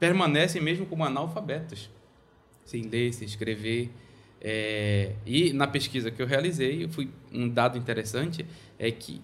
[0.00, 1.88] permanecem mesmo como analfabetos,
[2.64, 3.92] sem ler, sem escrever.
[4.40, 8.44] É, e na pesquisa que eu realizei, fui, um dado interessante
[8.76, 9.22] é que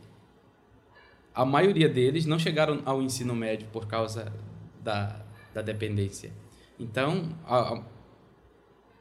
[1.35, 4.33] a maioria deles não chegaram ao ensino médio por causa
[4.81, 5.21] da,
[5.53, 6.31] da dependência.
[6.79, 7.83] Então, a, a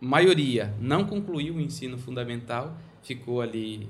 [0.02, 3.88] maioria não concluiu o ensino fundamental, ficou ali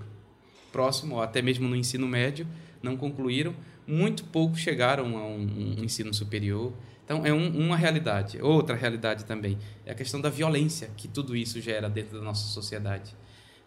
[0.73, 2.45] próximo, até mesmo no ensino médio,
[2.81, 3.55] não concluíram.
[3.87, 6.73] Muito poucos chegaram a um, um ensino superior.
[7.05, 8.41] Então, é um, uma realidade.
[8.41, 12.47] Outra realidade também é a questão da violência que tudo isso gera dentro da nossa
[12.47, 13.15] sociedade.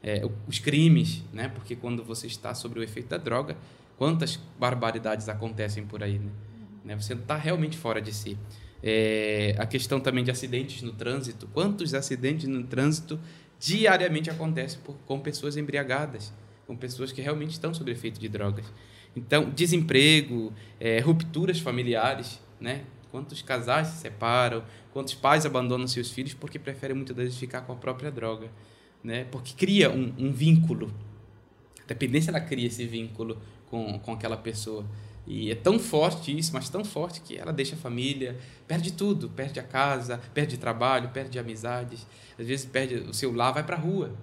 [0.02, 1.48] É, os crimes, né?
[1.48, 3.56] porque quando você está sobre o efeito da droga,
[3.96, 6.18] quantas barbaridades acontecem por aí.
[6.18, 6.30] Né?
[6.84, 6.96] né?
[6.96, 8.38] Você está realmente fora de si.
[8.82, 11.48] É, a questão também de acidentes no trânsito.
[11.48, 13.18] Quantos acidentes no trânsito
[13.58, 16.32] diariamente acontece por, com pessoas embriagadas,
[16.66, 18.66] com pessoas que realmente estão sob efeito de drogas.
[19.14, 22.84] Então, desemprego, é, rupturas familiares, né?
[23.10, 27.72] Quantos casais se separam, quantos pais abandonam seus filhos porque preferem muitas vezes ficar com
[27.72, 28.50] a própria droga,
[29.02, 29.24] né?
[29.30, 30.92] Porque cria um, um vínculo.
[31.82, 34.84] A dependência ela cria esse vínculo com, com aquela pessoa.
[35.26, 39.28] E é tão forte isso, mas tão forte que ela deixa a família, perde tudo,
[39.30, 42.06] perde a casa, perde trabalho, perde amizades,
[42.38, 44.14] às vezes perde o seu lar, vai para a rua.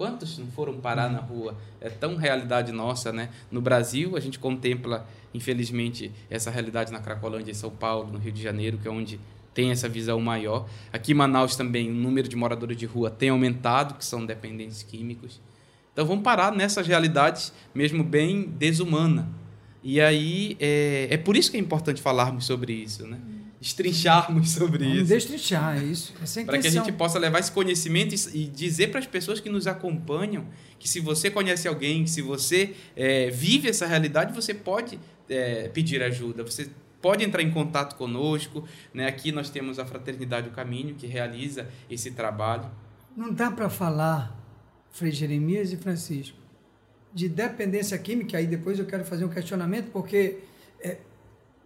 [0.00, 1.54] Quantos não foram parar na rua?
[1.78, 3.28] É tão realidade nossa, né?
[3.50, 8.32] No Brasil, a gente contempla, infelizmente, essa realidade na Cracolândia, em São Paulo, no Rio
[8.32, 9.20] de Janeiro, que é onde
[9.52, 10.66] tem essa visão maior.
[10.90, 14.82] Aqui em Manaus também, o número de moradores de rua tem aumentado, que são dependentes
[14.82, 15.38] químicos.
[15.92, 19.28] Então vamos parar nessas realidades, mesmo bem desumana
[19.82, 23.18] e aí, é, é por isso que é importante falarmos sobre isso, né?
[23.60, 25.08] Estrincharmos sobre Vamos isso.
[25.08, 26.14] Destrinchar, é isso.
[26.22, 29.06] Essa é Para que a gente possa levar esse conhecimento e, e dizer para as
[29.06, 30.46] pessoas que nos acompanham
[30.78, 35.68] que se você conhece alguém, que se você é, vive essa realidade, você pode é,
[35.68, 36.70] pedir ajuda, você
[37.02, 38.66] pode entrar em contato conosco.
[38.94, 39.06] Né?
[39.06, 42.70] Aqui nós temos a Fraternidade do Caminho, que realiza esse trabalho.
[43.14, 44.34] Não dá para falar,
[44.90, 46.38] Frei Jeremias e Francisco,
[47.12, 50.38] de dependência química, aí depois eu quero fazer um questionamento, porque
[50.82, 50.96] é,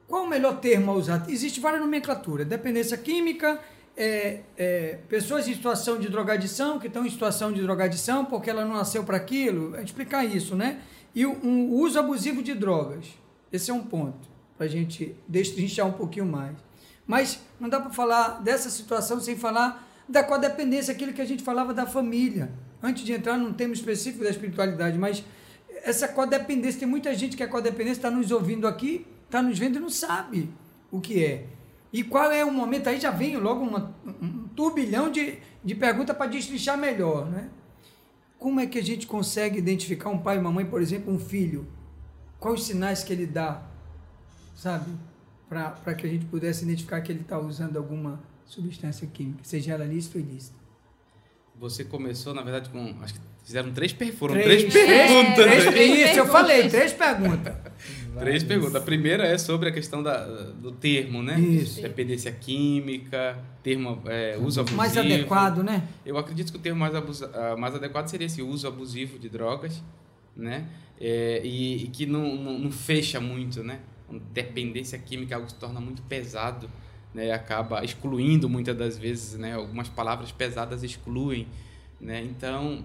[0.08, 1.26] qual o melhor termo a usar?
[1.28, 2.46] Existe várias nomenclaturas.
[2.46, 3.60] Dependência química,
[3.96, 8.64] é, é, pessoas em situação de drogadição, que estão em situação de drogadição porque ela
[8.64, 10.80] não nasceu para aquilo, é explicar isso, né?
[11.14, 13.06] E o um uso abusivo de drogas.
[13.52, 16.56] Esse é um ponto, para a gente destrinchar um pouquinho mais.
[17.06, 21.42] Mas não dá para falar dessa situação sem falar da codependência, aquilo que a gente
[21.42, 22.50] falava da família.
[22.82, 25.24] Antes de entrar num tema específico da espiritualidade, mas
[25.82, 29.76] essa codependência, tem muita gente que é codependência, está nos ouvindo aqui, está nos vendo
[29.76, 30.50] e não sabe
[30.90, 31.46] o que é.
[31.92, 32.88] E qual é o momento?
[32.88, 37.26] Aí já vem logo uma, um turbilhão de, de perguntas para destrinchar melhor.
[37.26, 37.48] Né?
[38.38, 41.18] Como é que a gente consegue identificar um pai e uma mãe, por exemplo, um
[41.18, 41.66] filho?
[42.40, 43.62] Quais os sinais que ele dá,
[44.56, 44.90] sabe?
[45.48, 49.84] Para que a gente pudesse identificar que ele está usando alguma substância química, seja ela
[49.84, 50.56] lícita ou ilícita.
[51.56, 52.94] Você começou, na verdade, com.
[53.00, 55.44] Acho que fizeram três, foram Três, três, perguntas.
[55.44, 56.10] Três, aí.
[56.10, 57.54] isso, eu falei, três perguntas.
[58.18, 58.76] Três perguntas.
[58.76, 61.38] A primeira é sobre a questão da, do termo, né?
[61.38, 61.80] Isso.
[61.80, 64.76] Dependência química, termo é, uso abusivo.
[64.76, 65.88] Mais adequado, né?
[66.04, 69.28] Eu acredito que o termo mais, abusa, ah, mais adequado seria esse uso abusivo de
[69.28, 69.82] drogas,
[70.36, 70.68] né?
[71.00, 73.80] É, e, e que não, não, não fecha muito, né?
[74.32, 76.70] Dependência química é algo que se torna muito pesado,
[77.12, 77.32] né?
[77.32, 79.54] Acaba excluindo muitas das vezes, né?
[79.54, 81.48] Algumas palavras pesadas excluem,
[82.00, 82.22] né?
[82.22, 82.84] Então,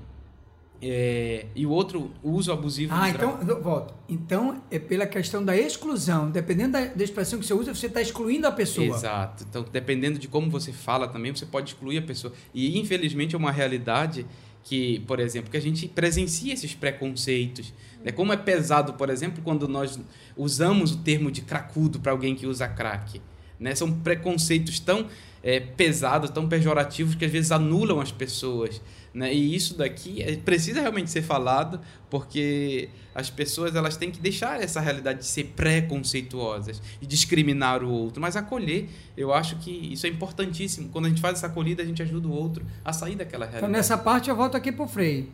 [0.81, 3.93] é, e o outro, uso abusivo Ah, então, volta.
[4.07, 6.31] Então, é pela questão da exclusão.
[6.31, 8.87] Dependendo da, da expressão que você usa, você está excluindo a pessoa.
[8.87, 9.45] Exato.
[9.49, 12.33] Então, dependendo de como você fala também, você pode excluir a pessoa.
[12.53, 14.25] E, infelizmente, é uma realidade
[14.63, 17.73] que, por exemplo, que a gente presencia esses preconceitos.
[18.03, 18.11] Né?
[18.11, 19.99] Como é pesado, por exemplo, quando nós
[20.37, 23.21] usamos o termo de cracudo para alguém que usa crack.
[23.59, 23.75] Né?
[23.75, 25.07] São preconceitos tão
[25.43, 28.81] é, pesados, tão pejorativos, que às vezes anulam as pessoas.
[29.13, 29.33] Né?
[29.33, 34.61] E isso daqui é- precisa realmente ser falado, porque as pessoas elas têm que deixar
[34.61, 38.89] essa realidade de ser preconceituosas e discriminar o outro, mas acolher.
[39.17, 40.89] Eu acho que isso é importantíssimo.
[40.89, 43.59] Quando a gente faz essa acolhida, a gente ajuda o outro a sair daquela Então,
[43.61, 43.71] realidade.
[43.73, 45.29] nessa parte, eu volto aqui para o Frei.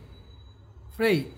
[0.96, 1.32] Frei,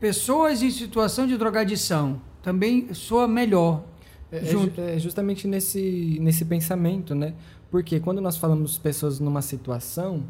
[0.00, 3.82] pessoas em situação de drogadição também soa melhor.
[4.32, 4.74] É, é junto.
[4.76, 7.34] ju- é justamente nesse, nesse pensamento, né?
[7.70, 10.22] Porque quando nós falamos pessoas numa situação,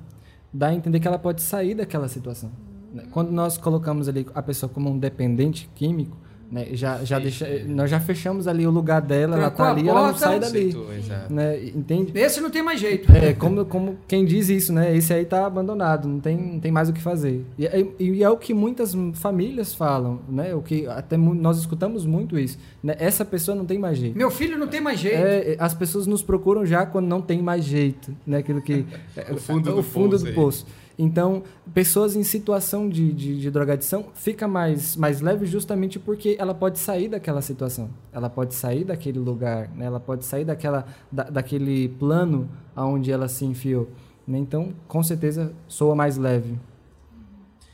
[0.52, 2.50] dá a entender que ela pode sair daquela situação.
[2.92, 3.04] né?
[3.10, 6.16] Quando nós colocamos ali a pessoa como um dependente químico,
[6.50, 6.68] né?
[6.72, 9.88] já, já deixa, nós já fechamos ali o lugar dela, ela Trancou tá a ali,
[9.88, 10.18] ela não porta.
[10.20, 10.64] sai dali.
[10.72, 11.32] Conceitou, exato.
[11.32, 11.64] Né?
[11.66, 12.12] Entende?
[12.14, 13.10] Esse não tem mais jeito.
[13.12, 14.96] É, como, como quem diz isso, né?
[14.96, 17.44] Esse aí tá abandonado, não tem, não tem mais o que fazer.
[17.58, 20.54] E, é- e é o que muitas famílias falam, né?
[20.54, 22.58] O que até nós escutamos muito isso.
[22.82, 22.94] Né?
[22.98, 24.16] Essa pessoa não tem mais jeito.
[24.16, 25.16] Meu filho não tem mais jeito.
[25.16, 28.38] É, é, as pessoas nos procuram já quando não tem mais jeito, né?
[28.38, 28.84] Aquilo que
[29.16, 30.66] é, O fundo é, do o fundo poço do poço.
[30.98, 31.42] Então,
[31.74, 36.78] pessoas em situação de, de, de drogadição fica mais, mais leve justamente porque ela pode
[36.78, 37.90] sair daquela situação.
[38.12, 39.84] Ela pode sair daquele lugar, né?
[39.84, 43.90] Ela pode sair daquela, da, daquele plano aonde ela se enfiou.
[44.26, 44.38] né?
[44.38, 46.58] Então, com certeza, soa mais leve.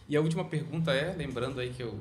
[0.09, 1.95] E a última pergunta é, lembrando aí que, eu,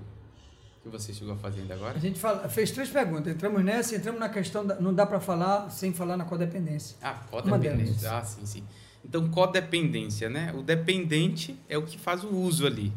[0.82, 1.98] que você chegou a fazer ainda agora.
[1.98, 3.32] A gente fala- fez três perguntas.
[3.32, 6.98] Entramos nessa, entramos na questão da, não dá para falar sem falar na codependência.
[7.02, 8.12] Ah, codependência.
[8.12, 8.64] Ah, sim, sim.
[9.04, 10.54] Então, codependência, né?
[10.56, 12.94] O dependente é o que faz o uso ali.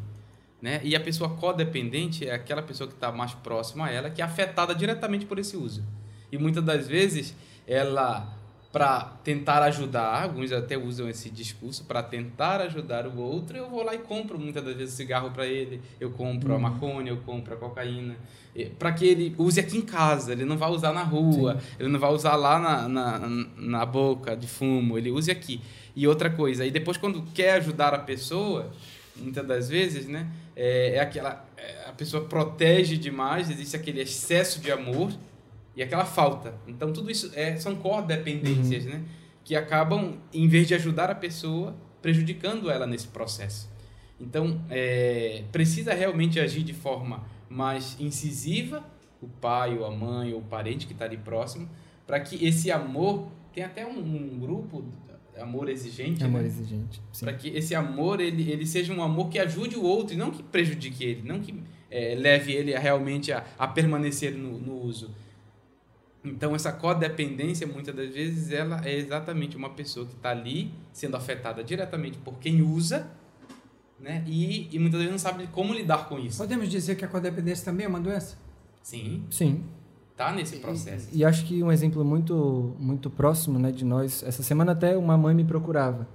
[0.60, 0.80] Né?
[0.82, 4.24] E a pessoa codependente é aquela pessoa que está mais próxima a ela, que é
[4.24, 5.84] afetada diretamente por esse uso.
[6.32, 7.34] E muitas das vezes
[7.66, 8.34] ela
[8.74, 13.84] para tentar ajudar, alguns até usam esse discurso para tentar ajudar o outro, eu vou
[13.84, 16.56] lá e compro muitas das vezes cigarro para ele, eu compro uhum.
[16.56, 18.16] a maconha, eu compro a cocaína,
[18.76, 21.66] para que ele use aqui em casa, ele não vai usar na rua, Sim.
[21.78, 25.60] ele não vai usar lá na, na, na boca de fumo, ele use aqui.
[25.94, 28.72] E outra coisa, e depois quando quer ajudar a pessoa,
[29.14, 34.58] muitas das vezes, né, é, é aquela, é, a pessoa protege demais, existe aquele excesso
[34.58, 35.12] de amor,
[35.76, 36.54] e aquela falta.
[36.66, 38.92] Então, tudo isso é, são codependências, uhum.
[38.92, 39.04] né?
[39.42, 43.68] Que acabam, em vez de ajudar a pessoa, prejudicando ela nesse processo.
[44.20, 48.84] Então, é, precisa realmente agir de forma mais incisiva,
[49.20, 51.68] o pai, ou a mãe, ou o parente que está ali próximo,
[52.06, 54.84] para que esse amor, tem até um, um grupo,
[55.40, 56.46] amor exigente, amor né?
[56.46, 60.16] exigente, para que esse amor ele, ele seja um amor que ajude o outro e
[60.16, 61.54] não que prejudique ele, não que
[61.90, 65.14] é, leve ele a, realmente a, a permanecer no, no uso.
[66.24, 71.16] Então, essa codependência, muitas das vezes, ela é exatamente uma pessoa que está ali sendo
[71.16, 73.06] afetada diretamente por quem usa,
[74.00, 74.24] né?
[74.26, 76.38] E, e muitas vezes não sabe como lidar com isso.
[76.38, 78.38] Podemos dizer que a codependência também é uma doença?
[78.82, 79.24] Sim.
[79.30, 79.64] Sim.
[80.16, 81.08] Tá nesse processo.
[81.12, 84.22] E, e acho que um exemplo muito muito próximo, né, de nós.
[84.22, 86.08] Essa semana até uma mãe me procurava,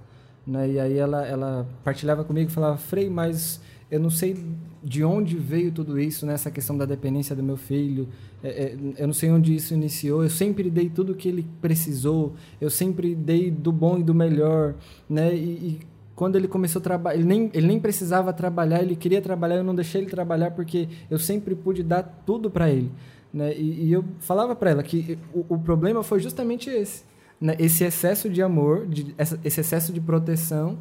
[0.46, 0.70] né?
[0.70, 4.36] E aí ela ela partilhava comigo, falava: "Frei, mas eu não sei
[4.82, 6.54] de onde veio tudo isso, nessa né?
[6.54, 8.08] questão da dependência do meu filho.
[8.42, 10.22] É, é, eu não sei onde isso iniciou.
[10.22, 12.34] Eu sempre dei tudo o que ele precisou.
[12.60, 14.74] Eu sempre dei do bom e do melhor,
[15.08, 15.34] né?
[15.34, 15.80] E, e
[16.14, 19.64] quando ele começou a trabalhar, ele nem, ele nem precisava trabalhar, ele queria trabalhar, eu
[19.64, 22.90] não deixei ele trabalhar porque eu sempre pude dar tudo para ele,
[23.32, 23.54] né?
[23.54, 27.04] E, e, eu falava para ela que o, o, problema foi justamente esse,
[27.40, 27.56] né?
[27.58, 30.78] Esse excesso de amor, de, esse excesso de proteção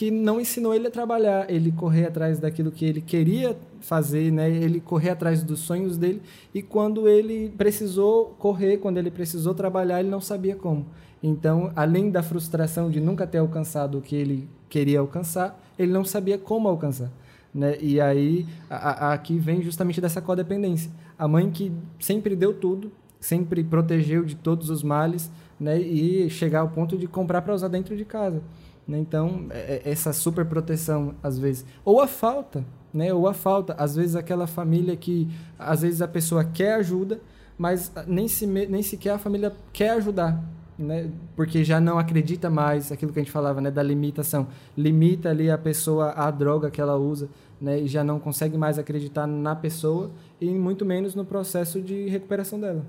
[0.00, 4.48] que não ensinou ele a trabalhar, ele correr atrás daquilo que ele queria fazer, né?
[4.48, 6.22] Ele correr atrás dos sonhos dele
[6.54, 10.86] e quando ele precisou correr, quando ele precisou trabalhar, ele não sabia como.
[11.22, 16.02] Então, além da frustração de nunca ter alcançado o que ele queria alcançar, ele não
[16.02, 17.10] sabia como alcançar.
[17.54, 17.76] Né?
[17.78, 20.90] E aí, a, a, aqui vem justamente dessa codependência.
[21.18, 25.78] A mãe que sempre deu tudo, sempre protegeu de todos os males, né?
[25.78, 28.42] E chegar ao ponto de comprar para usar dentro de casa.
[28.90, 28.98] Né?
[28.98, 31.64] Então, é, é, essa super proteção, às vezes.
[31.84, 33.14] Ou a falta, né?
[33.14, 33.72] Ou a falta.
[33.74, 37.20] Às vezes, aquela família que, às vezes, a pessoa quer ajuda,
[37.56, 40.42] mas nem, se, nem sequer a família quer ajudar.
[40.76, 41.08] Né?
[41.36, 43.70] Porque já não acredita mais aquilo que a gente falava, né?
[43.70, 44.48] Da limitação.
[44.76, 47.28] Limita ali a pessoa à droga que ela usa,
[47.60, 47.78] né?
[47.78, 52.58] E já não consegue mais acreditar na pessoa e muito menos no processo de recuperação
[52.58, 52.84] dela.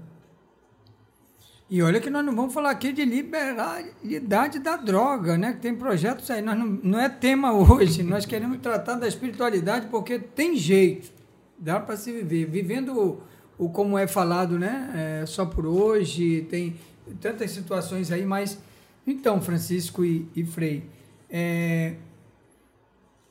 [1.72, 5.54] E olha que nós não vamos falar aqui de liberalidade da droga, né?
[5.54, 6.42] Que tem projetos aí.
[6.42, 8.04] Nós não, não é tema hoje.
[8.04, 11.10] Nós queremos tratar da espiritualidade porque tem jeito.
[11.58, 12.46] Dá para se viver.
[12.46, 13.24] Vivendo o,
[13.58, 15.22] o, como é falado, né?
[15.22, 16.46] É, só por hoje.
[16.50, 16.76] Tem
[17.22, 18.60] tantas situações aí, mas.
[19.08, 20.84] Então, Francisco e, e Frei,
[21.30, 21.96] é,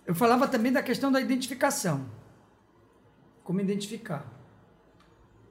[0.06, 2.06] eu falava também da questão da identificação.
[3.44, 4.24] Como identificar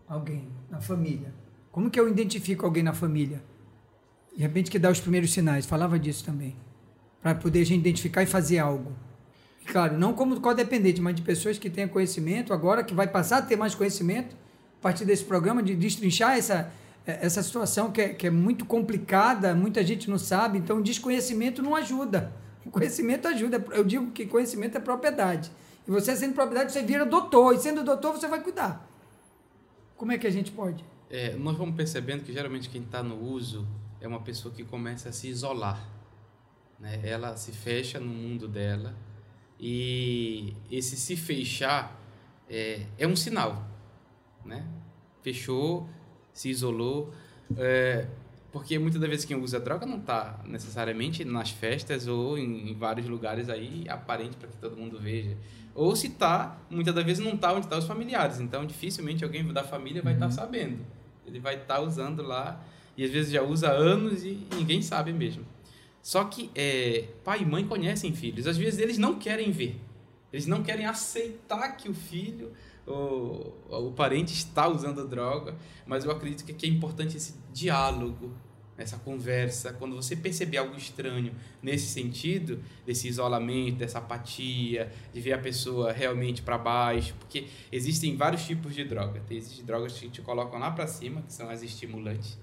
[0.07, 1.31] alguém na família
[1.71, 3.41] como que eu identifico alguém na família?
[4.35, 5.65] De repente que dá os primeiros sinais.
[5.65, 6.55] Falava disso também.
[7.21, 8.93] Para poder a gente identificar e fazer algo.
[9.61, 13.39] E, claro, não como codependente, mas de pessoas que tenham conhecimento, agora que vai passar
[13.39, 14.35] a ter mais conhecimento,
[14.79, 16.71] a partir desse programa, de destrinchar essa,
[17.05, 21.61] é, essa situação que é, que é muito complicada, muita gente não sabe, então desconhecimento
[21.61, 22.31] não ajuda.
[22.65, 23.63] O conhecimento ajuda.
[23.71, 25.51] Eu digo que conhecimento é propriedade.
[25.87, 27.55] E você sendo propriedade, você vira doutor.
[27.55, 28.87] E sendo doutor, você vai cuidar.
[29.97, 30.85] Como é que a gente pode?
[31.09, 33.67] É, nós vamos percebendo que geralmente quem está no uso
[33.99, 35.83] é uma pessoa que começa a se isolar.
[36.79, 37.01] Né?
[37.03, 38.95] Ela se fecha no mundo dela
[39.59, 41.99] e esse se fechar
[42.49, 43.67] é, é um sinal.
[44.45, 44.65] Né?
[45.21, 45.89] Fechou,
[46.31, 47.13] se isolou.
[47.57, 48.07] É,
[48.51, 52.73] porque muitas das vezes quem usa droga não está necessariamente nas festas ou em, em
[52.75, 55.35] vários lugares aí aparente para que todo mundo veja.
[55.75, 58.39] Ou se está, muitas das vezes não está onde estão tá os familiares.
[58.39, 60.35] Então dificilmente alguém da família vai estar tá uhum.
[60.35, 60.98] sabendo.
[61.29, 62.63] Ele vai estar tá usando lá
[62.97, 65.45] e às vezes já usa anos e ninguém sabe mesmo.
[66.01, 68.47] Só que é, pai e mãe conhecem filhos.
[68.47, 69.79] Às vezes eles não querem ver.
[70.31, 72.51] Eles não querem aceitar que o filho,
[72.85, 75.55] o, o parente está usando droga.
[75.85, 78.33] Mas eu acredito que é importante esse diálogo,
[78.79, 79.73] essa conversa.
[79.73, 85.91] Quando você perceber algo estranho nesse sentido, desse isolamento, dessa apatia, de ver a pessoa
[85.91, 89.21] realmente para baixo, porque existem vários tipos de droga.
[89.29, 92.37] Existem drogas que te colocam lá para cima, que são as estimulantes.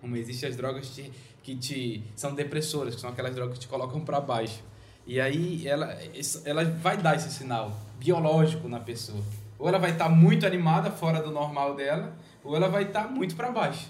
[0.00, 1.10] Como existem as drogas que
[1.46, 4.64] que te são depressoras, que são aquelas drogas que te colocam para baixo.
[5.06, 5.96] E aí ela,
[6.44, 9.22] ela vai dar esse sinal biológico na pessoa.
[9.56, 13.04] Ou ela vai estar tá muito animada, fora do normal dela, ou ela vai estar
[13.04, 13.88] tá muito para baixo.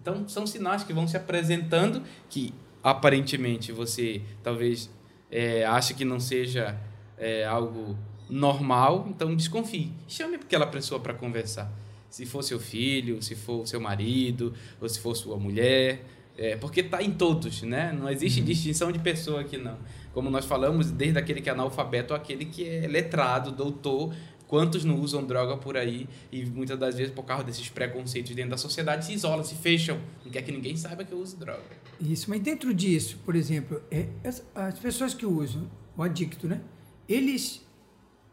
[0.00, 4.90] Então, são sinais que vão se apresentando que aparentemente você talvez
[5.30, 6.78] é, ache que não seja
[7.18, 7.96] é, algo
[8.30, 9.92] normal, então desconfie.
[10.06, 11.70] Chame aquela pessoa para conversar.
[12.08, 16.04] Se for seu filho, se for seu marido, ou se for sua mulher,
[16.36, 17.92] é, porque está em todos, né?
[17.92, 18.46] Não existe uhum.
[18.46, 19.76] distinção de pessoa aqui, não.
[20.14, 24.14] Como nós falamos, desde aquele que é analfabeto aquele que é letrado, doutor,
[24.48, 28.50] quantos não usam droga por aí e muitas das vezes por causa desses preconceitos dentro
[28.50, 31.62] da sociedade se isolam, se fecham, não quer que ninguém saiba que eu uso droga.
[32.00, 34.08] Isso, mas dentro disso, por exemplo, é,
[34.54, 36.60] as pessoas que usam o adicto, né?
[37.08, 37.66] Eles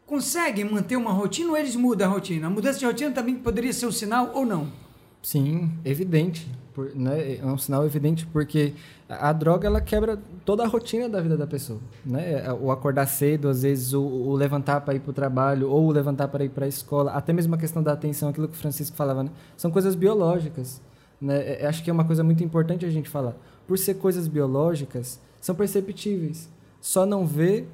[0.06, 2.46] conseguem manter uma rotina ou eles mudam a rotina?
[2.46, 4.72] A mudança de rotina também poderia ser um sinal ou não?
[5.22, 6.46] Sim, evidente.
[6.76, 7.36] Por, né?
[7.36, 8.74] É um sinal evidente porque
[9.08, 11.80] a, droga ela quebra toda a rotina da vida da pessoa.
[12.04, 12.44] Né?
[12.44, 15.86] É, o acordar cedo, às vezes o, o levantar para ir para o trabalho ou
[15.86, 18.52] o levantar para ir para a escola, até mesmo a questão da atenção, aquilo que
[18.52, 19.30] o Francisco falava, né?
[19.56, 20.82] são coisas biológicas.
[21.18, 21.62] Né?
[21.62, 23.34] É, acho que é uma coisa muito importante a gente falar.
[23.66, 26.50] Por ser coisas biológicas, são perceptíveis.
[26.78, 27.64] Só não vê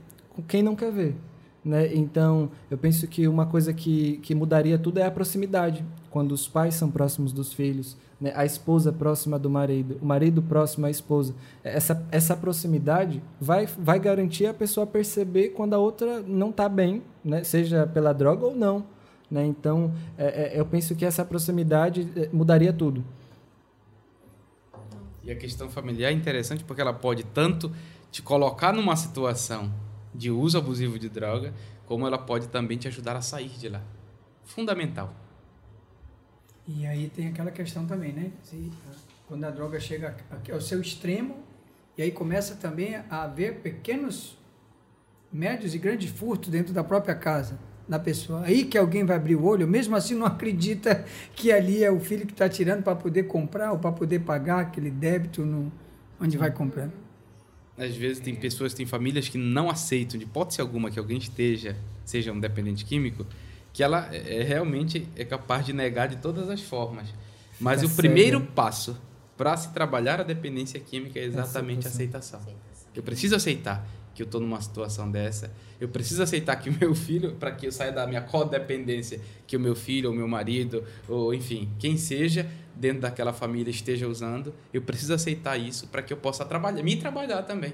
[0.47, 1.17] quem não quer ver.
[1.65, 1.93] Né?
[1.93, 5.85] Então, eu penso que uma coisa que, que mudaria tudo é a proximidade.
[6.09, 8.33] Quando os pais são próximos dos filhos, né?
[8.37, 11.35] a esposa próxima do marido, o marido próximo à esposa.
[11.65, 17.03] Essa, essa proximidade vai, vai garantir a pessoa perceber quando a outra não está bem,
[17.25, 17.43] né?
[17.43, 18.85] seja pela droga ou não.
[19.29, 19.45] Né?
[19.45, 23.05] Então, é, é, eu penso que essa proximidade é, mudaria tudo.
[25.25, 27.73] E a questão familiar é interessante porque ela pode tanto
[28.13, 29.73] te colocar numa situação
[30.15, 31.53] de uso abusivo de droga,
[31.87, 33.83] como ela pode também te ajudar a sair de lá.
[34.45, 35.13] Fundamental.
[36.67, 38.31] E aí tem aquela questão também, né?
[38.43, 38.71] Se,
[39.27, 40.17] quando a droga chega
[40.53, 41.37] ao seu extremo,
[41.97, 44.39] e aí começa também a haver pequenos,
[45.33, 47.59] médios e grandes furtos dentro da própria casa
[47.89, 48.43] da pessoa.
[48.45, 51.05] Aí que alguém vai abrir o olho, mesmo assim não acredita
[51.35, 54.61] que ali é o filho que está tirando para poder comprar ou para poder pagar
[54.61, 55.71] aquele débito no,
[56.21, 56.93] onde vai comprando.
[57.77, 61.77] Às vezes tem pessoas, tem famílias que não aceitam, de hipótese alguma, que alguém esteja,
[62.05, 63.27] seja um dependente químico,
[63.73, 67.09] que ela é, é realmente é capaz de negar de todas as formas.
[67.59, 68.97] Mas Fica o primeiro passo
[69.37, 72.41] para se trabalhar a dependência química é exatamente a aceitação.
[72.41, 72.63] aceitação.
[72.95, 75.51] Eu preciso aceitar que eu estou numa situação dessa.
[75.81, 79.57] Eu preciso aceitar que o meu filho, para que eu saia da minha codependência, que
[79.57, 84.55] o meu filho, ou meu marido, ou enfim, quem seja, dentro daquela família esteja usando,
[84.73, 87.73] eu preciso aceitar isso para que eu possa trabalhar, me trabalhar também.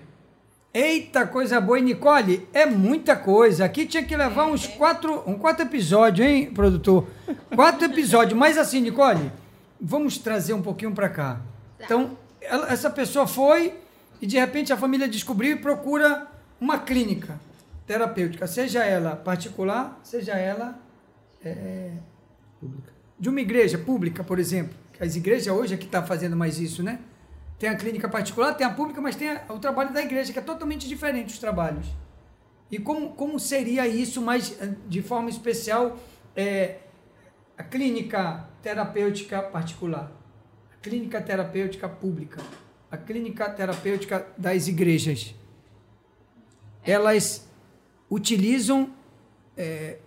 [0.72, 3.64] Eita, coisa boa, e Nicole, é muita coisa.
[3.64, 7.08] Aqui tinha que levar uns quatro, um quatro episódios, hein, produtor?
[7.54, 8.38] Quatro episódios.
[8.38, 9.32] Mas assim, Nicole,
[9.80, 11.40] vamos trazer um pouquinho para cá.
[11.78, 11.84] Tá.
[11.84, 13.74] Então, ela, essa pessoa foi
[14.20, 16.26] e de repente a família descobriu e procura
[16.60, 17.40] uma clínica
[17.86, 20.78] terapêutica, seja ela particular, seja ela
[21.42, 21.92] é,
[23.18, 24.76] de uma igreja pública, por exemplo.
[25.00, 26.98] As igrejas hoje é que está fazendo mais isso, né?
[27.58, 30.42] Tem a clínica particular, tem a pública, mas tem o trabalho da igreja, que é
[30.42, 31.86] totalmente diferente os trabalhos.
[32.70, 34.56] E como, como seria isso, mais
[34.86, 35.98] de forma especial,
[36.36, 36.76] é,
[37.56, 40.12] a clínica terapêutica particular,
[40.72, 42.42] a clínica terapêutica pública,
[42.90, 45.34] a clínica terapêutica das igrejas?
[46.84, 47.48] Elas
[48.08, 48.90] utilizam
[49.56, 49.98] é,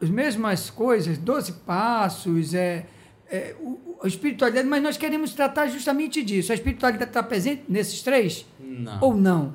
[0.00, 2.86] as mesmas coisas, 12 passos, é,
[3.30, 6.52] é, o, a espiritualidade, mas nós queremos tratar justamente disso.
[6.52, 8.46] A espiritualidade está presente nesses três?
[8.58, 9.00] Não.
[9.00, 9.54] Ou não?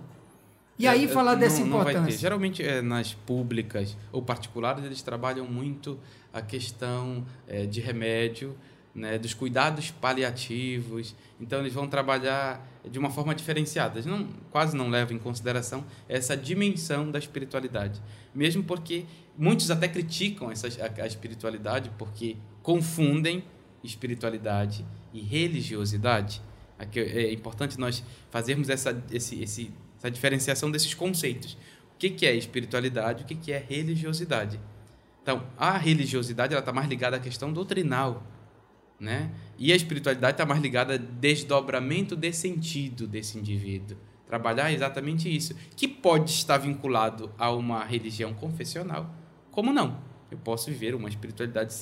[0.78, 1.94] E aí é, falar dessa não, importância.
[1.94, 2.18] Não vai ter.
[2.18, 6.00] Geralmente é, nas públicas ou particulares eles trabalham muito
[6.32, 8.56] a questão é, de remédio,
[8.94, 11.16] né, dos cuidados paliativos.
[11.40, 13.96] Então eles vão trabalhar de uma forma diferenciada.
[13.96, 18.02] Eles não, quase não levam em consideração essa dimensão da espiritualidade,
[18.34, 19.06] mesmo porque
[19.38, 23.44] muitos até criticam essa, a, a espiritualidade porque confundem
[23.84, 26.42] espiritualidade e religiosidade.
[26.78, 31.54] Aqui é importante nós fazermos essa, esse, esse, essa diferenciação desses conceitos.
[31.96, 33.24] O que, que é espiritualidade?
[33.24, 34.60] O que, que é religiosidade?
[35.22, 38.28] Então, a religiosidade está mais ligada à questão doutrinal,
[39.00, 39.32] né?
[39.58, 43.98] E a espiritualidade está mais ligada ao desdobramento de sentido desse indivíduo.
[44.28, 49.14] Trabalhar exatamente isso, que pode estar vinculado a uma religião confessional,
[49.52, 50.02] como não.
[50.30, 51.74] Eu posso viver uma espiritualidade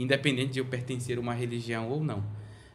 [0.00, 2.24] independente de eu pertencer a uma religião ou não.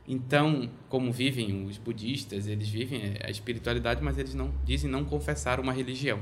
[0.08, 5.60] Então, como vivem os budistas, eles vivem a espiritualidade, mas eles não dizem não confessar
[5.60, 6.20] uma religião.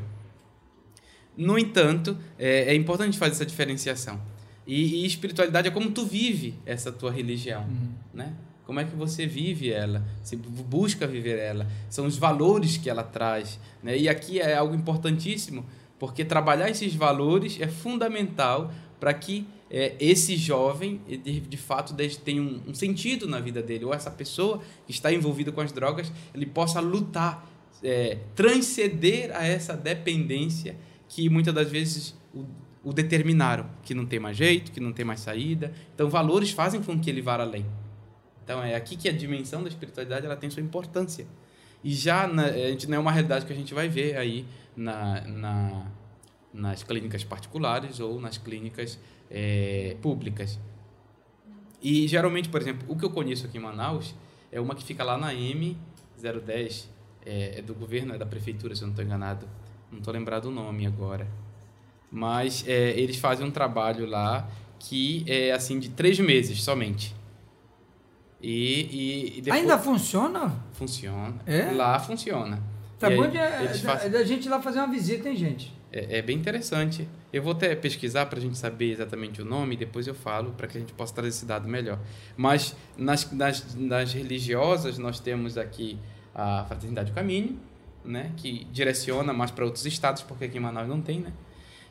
[1.36, 4.22] No entanto, é, é importante fazer essa diferenciação.
[4.66, 7.90] E, e, espiritualidade é como tu vive essa tua religião, uhum.
[8.14, 8.34] né?
[8.66, 10.02] Como é que você vive ela?
[10.24, 11.68] Você busca viver ela?
[11.90, 13.98] São os valores que ela traz, né?
[13.98, 15.66] E aqui é algo importantíssimo,
[16.00, 22.40] porque trabalhar esses valores é fundamental para que é, esse jovem, de, de fato, tem
[22.40, 26.12] um, um, sentido na vida dele, ou essa pessoa que está envolvida com as drogas,
[26.32, 27.50] ele possa lutar,
[27.82, 30.78] é, transcender a essa dependência
[31.10, 32.46] que muitas das vezes o,
[32.84, 35.74] o determinaram, que não tem mais jeito, que não tem mais saída.
[35.96, 37.66] Então, valores fazem com que ele vá além.
[38.44, 41.26] Então, é aqui que a dimensão da espiritualidade ela tem sua importância.
[41.84, 42.44] E já na,
[42.88, 44.46] não é uma realidade que a gente vai ver aí
[44.78, 45.88] na, na
[46.54, 49.00] nas clínicas particulares ou nas clínicas
[49.30, 50.60] é, públicas.
[51.82, 54.16] E geralmente, por exemplo, o que eu conheço aqui em Manaus
[54.52, 56.86] é uma que fica lá na M010,
[57.26, 59.48] é, é do governo, é da prefeitura, se eu não estou enganado.
[59.92, 61.28] Não estou lembrado o nome agora.
[62.12, 64.48] Mas é, eles fazem um trabalho lá
[64.80, 67.16] que é assim de três meses somente.
[68.42, 69.62] E, e, e depois...
[69.62, 70.64] Ainda funciona?
[70.74, 71.36] Funciona.
[71.46, 71.72] É?
[71.72, 72.62] Lá funciona.
[73.00, 73.38] Tá bom de,
[73.80, 74.12] fazem...
[74.12, 75.74] da gente lá fazer uma visita, hein, gente?
[75.94, 77.08] É, é bem interessante.
[77.32, 80.52] Eu vou até pesquisar para a gente saber exatamente o nome e depois eu falo
[80.52, 82.00] para que a gente possa trazer esse dado melhor.
[82.36, 86.00] Mas nas, nas, nas religiosas nós temos aqui
[86.34, 87.60] a Fraternidade do Caminho,
[88.04, 91.32] né, que direciona mais para outros estados, porque aqui em Manaus não tem, né?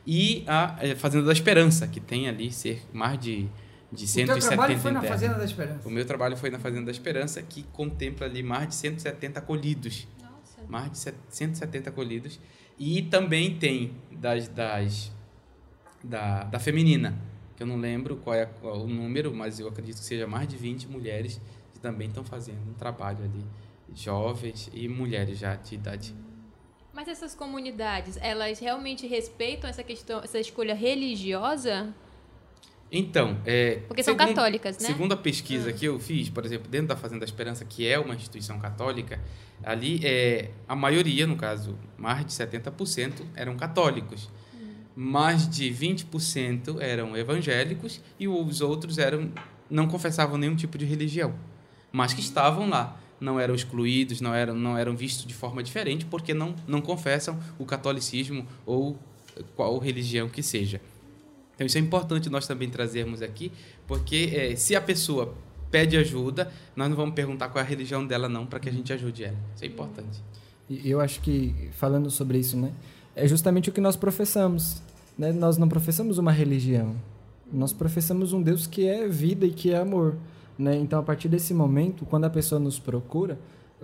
[0.05, 3.49] E a é, Fazenda da Esperança, que tem ali ser mais de
[3.93, 5.87] de 170 O teu trabalho foi na Fazenda da Esperança?
[5.87, 10.07] O meu trabalho foi na Fazenda da Esperança, que contempla ali mais de 170 acolhidos.
[10.19, 10.67] Nossa.
[10.67, 12.39] Mais de 170 acolhidos.
[12.77, 15.11] E também tem das, das
[16.03, 17.17] da, da feminina,
[17.55, 20.57] que eu não lembro qual é o número, mas eu acredito que seja mais de
[20.57, 21.39] 20 mulheres
[21.73, 23.45] que também estão fazendo um trabalho ali,
[23.93, 26.15] jovens e mulheres já de idade.
[26.93, 31.93] Mas essas comunidades, elas realmente respeitam essa questão, essa escolha religiosa?
[32.95, 34.85] Então, é, porque são segundo, católicas, né?
[34.85, 35.73] Segundo a pesquisa ah.
[35.73, 39.19] que eu fiz, por exemplo, dentro da Fazenda da Esperança, que é uma instituição católica,
[39.63, 44.29] ali é a maioria, no caso, mais de 70% eram católicos.
[44.53, 44.73] Hum.
[44.95, 49.31] Mais de 20% eram evangélicos e os outros eram
[49.67, 51.33] não confessavam nenhum tipo de religião,
[51.91, 56.05] mas que estavam lá, não eram excluídos, não eram não eram vistos de forma diferente
[56.05, 58.99] porque não não confessam o catolicismo ou
[59.55, 60.79] qual religião que seja.
[61.55, 63.51] Então isso é importante nós também trazermos aqui,
[63.87, 65.33] porque é, se a pessoa
[65.69, 68.71] pede ajuda, nós não vamos perguntar qual é a religião dela não, para que a
[68.71, 69.37] gente ajude ela.
[69.55, 70.21] Isso é importante.
[70.69, 72.71] E eu acho que falando sobre isso, né,
[73.15, 74.81] é justamente o que nós professamos.
[75.17, 75.31] Né?
[75.31, 76.95] Nós não professamos uma religião,
[77.51, 80.15] nós professamos um Deus que é vida e que é amor.
[80.57, 80.75] Né?
[80.77, 83.37] Então, a partir desse momento, quando a pessoa nos procura,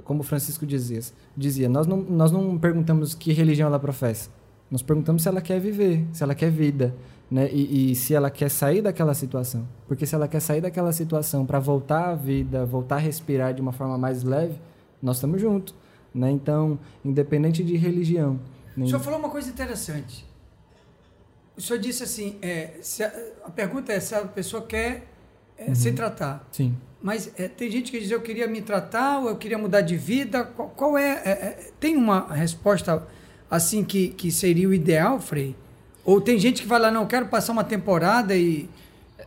[0.03, 1.01] como Francisco dizia,
[1.35, 4.29] dizia nós, não, nós não perguntamos que religião ela professa.
[4.71, 6.95] Nós perguntamos se ela quer viver, se ela quer vida,
[7.29, 7.49] né?
[7.51, 9.67] E, e, se ela quer sair daquela situação.
[9.87, 13.61] Porque se ela quer sair daquela situação para voltar à vida, voltar a respirar de
[13.61, 14.59] uma forma mais leve,
[15.01, 15.75] nós estamos juntos.
[16.13, 16.31] Né?
[16.31, 18.39] Então, independente de religião.
[18.75, 18.87] Nem...
[18.87, 20.25] O senhor falou uma coisa interessante.
[21.55, 22.79] O senhor disse assim: é,
[23.43, 25.05] a, a, pergunta é se a pessoa quer
[25.57, 25.75] é, uhum.
[25.75, 26.47] se tratar.
[26.51, 26.75] Sim.
[27.01, 29.95] Mas é, tem gente que diz: eu queria me tratar, ou eu queria mudar de
[29.97, 30.45] vida.
[30.45, 33.05] Qual, qual é, é, é Tem uma resposta
[33.51, 35.55] assim que, que seria o ideal, Frei?
[36.03, 38.69] Ou tem gente que vai lá, não, quero passar uma temporada e.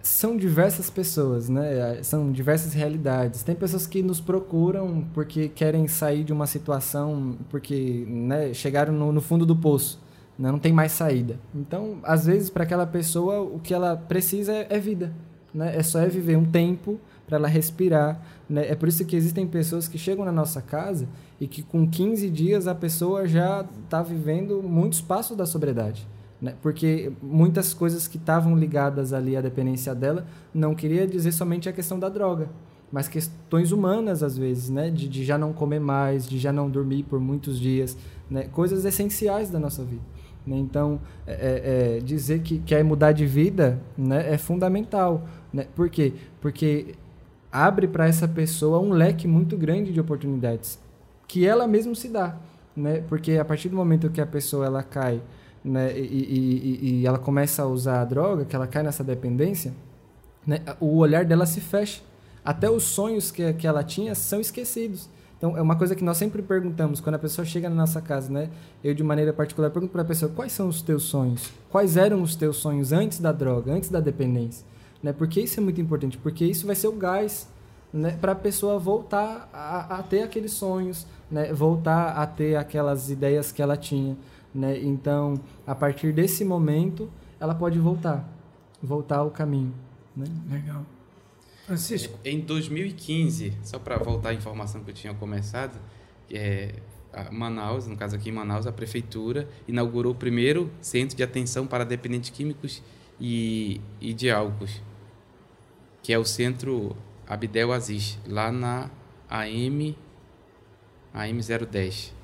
[0.02, 2.02] São diversas pessoas, né?
[2.02, 3.44] São diversas realidades.
[3.44, 9.12] Tem pessoas que nos procuram porque querem sair de uma situação, porque né, chegaram no,
[9.12, 10.00] no fundo do poço,
[10.36, 10.50] né?
[10.50, 11.38] não tem mais saída.
[11.54, 15.12] Então, às vezes, para aquela pessoa, o que ela precisa é, é vida.
[15.54, 15.76] Né?
[15.76, 18.20] É só é viver um tempo para ela respirar.
[18.48, 18.68] Né?
[18.68, 21.06] É por isso que existem pessoas que chegam na nossa casa
[21.40, 26.08] e que com 15 dias a pessoa já está vivendo muitos passos da sobriedade
[26.42, 26.54] né?
[26.60, 31.72] porque muitas coisas que estavam ligadas ali à dependência dela não queria dizer somente a
[31.72, 32.48] questão da droga,
[32.90, 34.90] mas questões humanas às vezes, né?
[34.90, 37.96] de, de já não comer mais, de já não dormir por muitos dias,
[38.28, 38.48] né?
[38.50, 40.02] coisas essenciais da nossa vida.
[40.44, 40.56] Né?
[40.56, 45.28] Então, é, é, é dizer que quer mudar de vida né, é fundamental.
[45.52, 45.68] Né?
[45.76, 46.12] Por quê?
[46.40, 46.96] Porque
[47.52, 50.80] abre para essa pessoa um leque muito grande de oportunidades
[51.28, 52.36] que ela mesma se dá.
[52.76, 53.02] Né?
[53.08, 55.22] Porque a partir do momento que a pessoa ela cai
[55.64, 59.72] né, e, e, e, ela começa a usar a droga, que ela cai nessa dependência,
[60.46, 62.02] né, o olhar dela se fecha.
[62.44, 65.08] Até os sonhos que, que ela tinha são esquecidos.
[65.38, 68.32] Então, é uma coisa que nós sempre perguntamos quando a pessoa chega na nossa casa,
[68.32, 68.48] né?
[68.82, 71.52] Eu, de maneira particular, pergunto para a pessoa: quais são os teus sonhos?
[71.68, 74.64] Quais eram os teus sonhos antes da droga, antes da dependência?
[75.02, 75.12] Né?
[75.12, 77.48] Porque isso é muito importante, porque isso vai ser o gás
[77.92, 81.52] né, para a pessoa voltar a, a, ter aqueles sonhos, né?
[81.52, 84.16] voltar a ter aquelas ideias que ela tinha.
[84.54, 84.80] Né?
[84.82, 88.28] Então, a partir desse momento, ela pode voltar,
[88.82, 89.74] voltar ao caminho.
[90.16, 90.26] Né?
[90.50, 90.84] Legal.
[91.66, 92.18] Francisco.
[92.24, 95.78] Em 2015, só para voltar à informação que eu tinha começado,
[96.30, 96.74] é,
[97.30, 101.84] Manaus, no caso aqui em Manaus, a prefeitura inaugurou o primeiro centro de atenção para
[101.84, 102.82] dependentes químicos
[103.20, 104.82] e, e de Alcos,
[106.02, 106.96] que é o Centro
[107.26, 108.90] Abdel Aziz, lá na
[109.28, 109.96] AM,
[111.14, 111.40] AM
[111.70, 112.21] 010.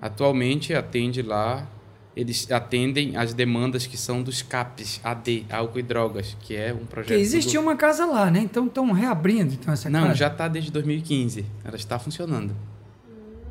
[0.00, 1.66] Atualmente atende lá,
[2.16, 6.84] eles atendem as demandas que são dos CAPs, AD, álcool e drogas, que é um
[6.86, 7.08] projeto.
[7.08, 7.62] Porque existia do...
[7.62, 8.40] uma casa lá, né?
[8.40, 10.14] Então estão reabrindo então, essa Não, casa.
[10.14, 11.44] já está desde 2015.
[11.64, 12.54] Ela está funcionando.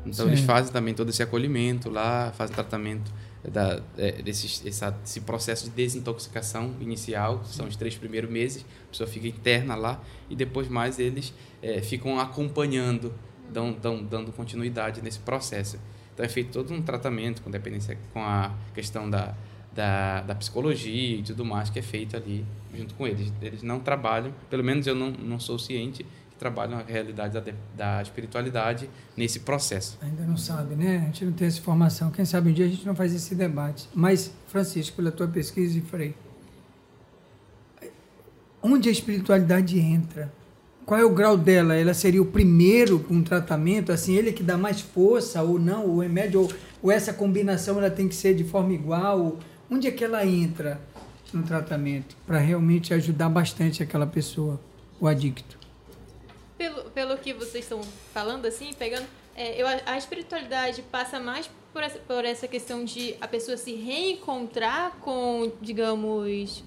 [0.04, 0.32] Então Sim.
[0.32, 3.12] eles fazem também todo esse acolhimento lá, fazem tratamento
[3.48, 8.64] da, é, desse, essa, esse processo de desintoxicação inicial, que são os três primeiros meses,
[8.86, 11.32] a pessoa fica interna lá e depois mais eles
[11.62, 13.12] é, ficam acompanhando,
[13.50, 15.78] dão, dão, dando continuidade nesse processo.
[16.20, 19.34] Então é feito todo um tratamento com dependência, com a questão da,
[19.74, 22.44] da, da psicologia e tudo mais que é feito ali
[22.74, 23.32] junto com eles.
[23.40, 27.52] Eles não trabalham, pelo menos eu não, não sou ciente, que trabalham a realidade da,
[27.74, 29.96] da espiritualidade nesse processo.
[30.02, 30.98] Ainda não sabe, né?
[30.98, 32.10] A gente não tem essa informação.
[32.10, 33.88] Quem sabe um dia a gente não faz esse debate.
[33.94, 36.14] Mas, Francisco, pela tua pesquisa e Frei,
[38.62, 40.30] onde a espiritualidade entra?
[40.84, 41.76] Qual é o grau dela?
[41.76, 45.86] Ela seria o primeiro com um tratamento, assim, ele que dá mais força ou não,
[45.86, 46.52] o remédio, ou,
[46.82, 49.38] ou essa combinação ela tem que ser de forma igual?
[49.70, 50.80] Onde é que ela entra
[51.32, 54.60] no tratamento para realmente ajudar bastante aquela pessoa,
[55.00, 55.58] o adicto?
[56.58, 57.80] Pelo, pelo que vocês estão
[58.12, 59.06] falando, assim, pegando,
[59.36, 63.56] é, eu, a a espiritualidade passa mais por essa, por essa questão de a pessoa
[63.56, 66.64] se reencontrar com, digamos,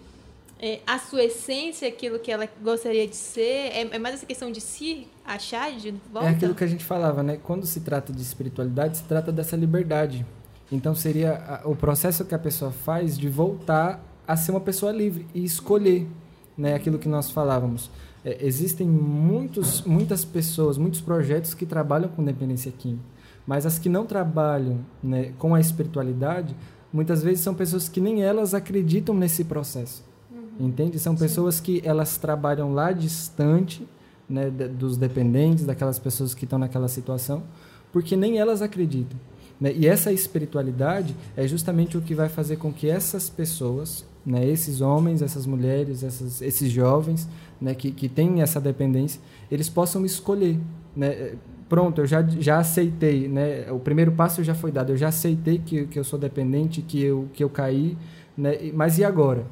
[0.59, 3.41] é, a sua essência, aquilo que ela gostaria de ser.
[3.41, 6.29] É, é mais essa questão de se achar de volta?
[6.29, 7.37] É aquilo que a gente falava, né?
[7.41, 10.25] Quando se trata de espiritualidade, se trata dessa liberdade.
[10.71, 15.27] Então seria o processo que a pessoa faz de voltar a ser uma pessoa livre
[15.33, 16.07] e escolher,
[16.57, 16.75] né?
[16.75, 17.91] Aquilo que nós falávamos.
[18.25, 23.03] É, existem muitos, muitas pessoas, muitos projetos que trabalham com dependência química,
[23.45, 26.55] mas as que não trabalham né, com a espiritualidade,
[26.91, 30.12] muitas vezes são pessoas que nem elas acreditam nesse processo.
[30.59, 30.99] Entende?
[30.99, 33.87] São pessoas que elas trabalham lá distante
[34.29, 37.43] né, dos dependentes, daquelas pessoas que estão naquela situação,
[37.91, 39.19] porque nem elas acreditam.
[39.59, 39.73] né?
[39.75, 44.81] E essa espiritualidade é justamente o que vai fazer com que essas pessoas, né, esses
[44.81, 47.27] homens, essas mulheres, essas, esses jovens
[47.59, 50.59] né, que, que têm essa dependência, eles possam escolher.
[50.95, 51.35] Né?
[51.67, 53.71] Pronto, eu já, já aceitei, né?
[53.71, 57.01] o primeiro passo já foi dado, eu já aceitei que, que eu sou dependente, que
[57.01, 57.97] eu, que eu caí,
[58.37, 58.71] né?
[58.73, 59.45] Mas e agora?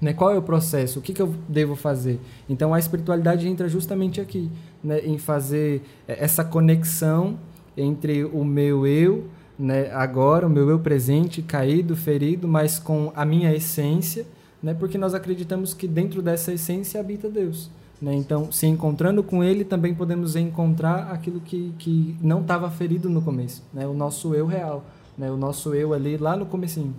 [0.00, 0.12] Né?
[0.12, 1.00] Qual é o processo?
[1.00, 2.20] O que, que eu devo fazer?
[2.48, 4.50] Então a espiritualidade entra justamente aqui,
[4.82, 5.00] né?
[5.00, 7.38] em fazer eh, essa conexão
[7.76, 9.26] entre o meu eu,
[9.58, 9.90] né?
[9.92, 14.24] agora, o meu eu presente, caído, ferido, mas com a minha essência,
[14.62, 14.72] né?
[14.72, 17.70] porque nós acreditamos que dentro dessa essência habita Deus.
[18.00, 18.14] Né?
[18.14, 23.20] Então, se encontrando com Ele, também podemos encontrar aquilo que, que não estava ferido no
[23.20, 23.84] começo, né?
[23.86, 24.84] o nosso eu real,
[25.16, 25.28] né?
[25.28, 26.94] o nosso eu ali lá no comecinho.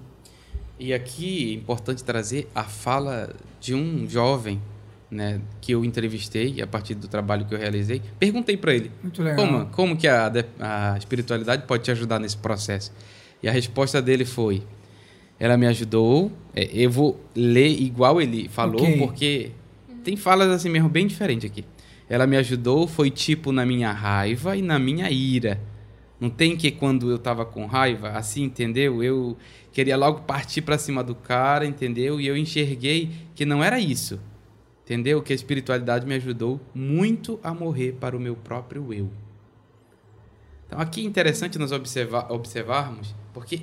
[0.80, 4.62] E aqui é importante trazer a fala de um jovem,
[5.12, 8.02] né, que eu entrevistei a partir do trabalho que eu realizei.
[8.20, 9.46] Perguntei para ele Muito legal.
[9.46, 12.92] como, como que a, a espiritualidade pode te ajudar nesse processo.
[13.44, 14.64] E a resposta dele foi:
[15.40, 16.32] ela me ajudou.
[16.56, 18.98] é, eu vou ler igual ele falou, Ok.
[19.00, 19.52] porque
[20.04, 21.66] tem falas assim mesmo bem diferentes aqui.
[22.08, 25.60] Ela me ajudou, foi tipo na minha raiva e na minha ira.
[26.20, 29.02] Não tem que quando eu tava com raiva, assim, entendeu?
[29.02, 29.38] Eu
[29.72, 32.20] queria logo partir para cima do cara, entendeu?
[32.20, 34.20] E eu enxerguei que não era isso.
[34.84, 35.22] Entendeu?
[35.22, 39.10] Que a espiritualidade me ajudou muito a morrer para o meu próprio eu.
[40.66, 43.62] Então aqui é interessante nós observar, observarmos, porque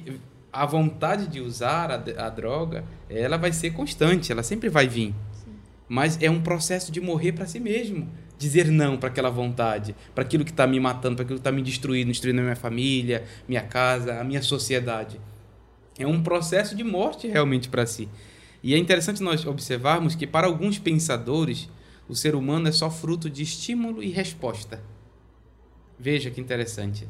[0.53, 5.15] a vontade de usar a, a droga, ela vai ser constante, ela sempre vai vir.
[5.89, 8.09] Mas é um processo de morrer para si mesmo.
[8.39, 11.53] Dizer não para aquela vontade, para aquilo que está me matando, para aquilo que está
[11.53, 15.19] me destruindo, destruindo a minha família, minha casa, a minha sociedade.
[15.99, 18.09] É um processo de morte realmente para si.
[18.63, 21.69] E é interessante nós observarmos que, para alguns pensadores,
[22.09, 24.83] o ser humano é só fruto de estímulo e resposta.
[25.99, 27.09] Veja que interessante.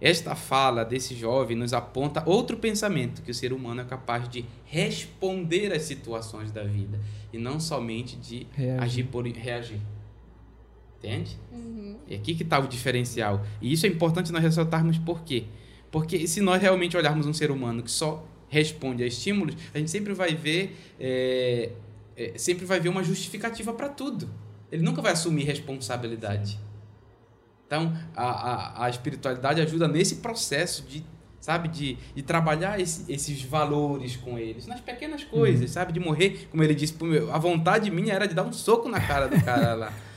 [0.00, 4.44] Esta fala desse jovem nos aponta outro pensamento, que o ser humano é capaz de
[4.64, 6.98] responder às situações da vida
[7.32, 8.82] e não somente de Reagir.
[8.82, 9.80] agir por reagir.
[11.02, 11.36] Entende?
[12.08, 13.44] É aqui que está o diferencial.
[13.60, 15.44] E isso é importante nós ressaltarmos por quê?
[15.90, 19.90] Porque se nós realmente olharmos um ser humano que só responde a estímulos, a gente
[19.90, 21.70] sempre vai ver, é,
[22.16, 24.28] é, sempre vai ver uma justificativa para tudo.
[24.70, 26.58] Ele nunca vai assumir responsabilidade.
[27.66, 28.24] Então, a,
[28.82, 31.02] a, a espiritualidade ajuda nesse processo de,
[31.40, 36.46] sabe, de, de trabalhar esse- esses valores com eles, nas pequenas coisas, sabe, de morrer,
[36.50, 39.26] como ele disse, "Pô, meu, a vontade minha era de dar um soco na cara
[39.28, 39.92] do cara lá.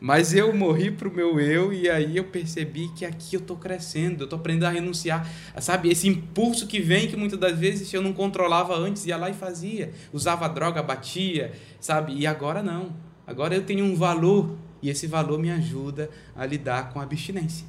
[0.00, 4.24] Mas eu morri pro meu eu e aí eu percebi que aqui eu tô crescendo,
[4.24, 5.30] eu tô aprendendo a renunciar,
[5.60, 5.90] sabe?
[5.90, 9.34] Esse impulso que vem que muitas das vezes eu não controlava antes, ia lá e
[9.34, 9.92] fazia.
[10.10, 12.14] Usava droga, batia, sabe?
[12.14, 12.96] E agora não.
[13.26, 17.66] Agora eu tenho um valor e esse valor me ajuda a lidar com a abstinência.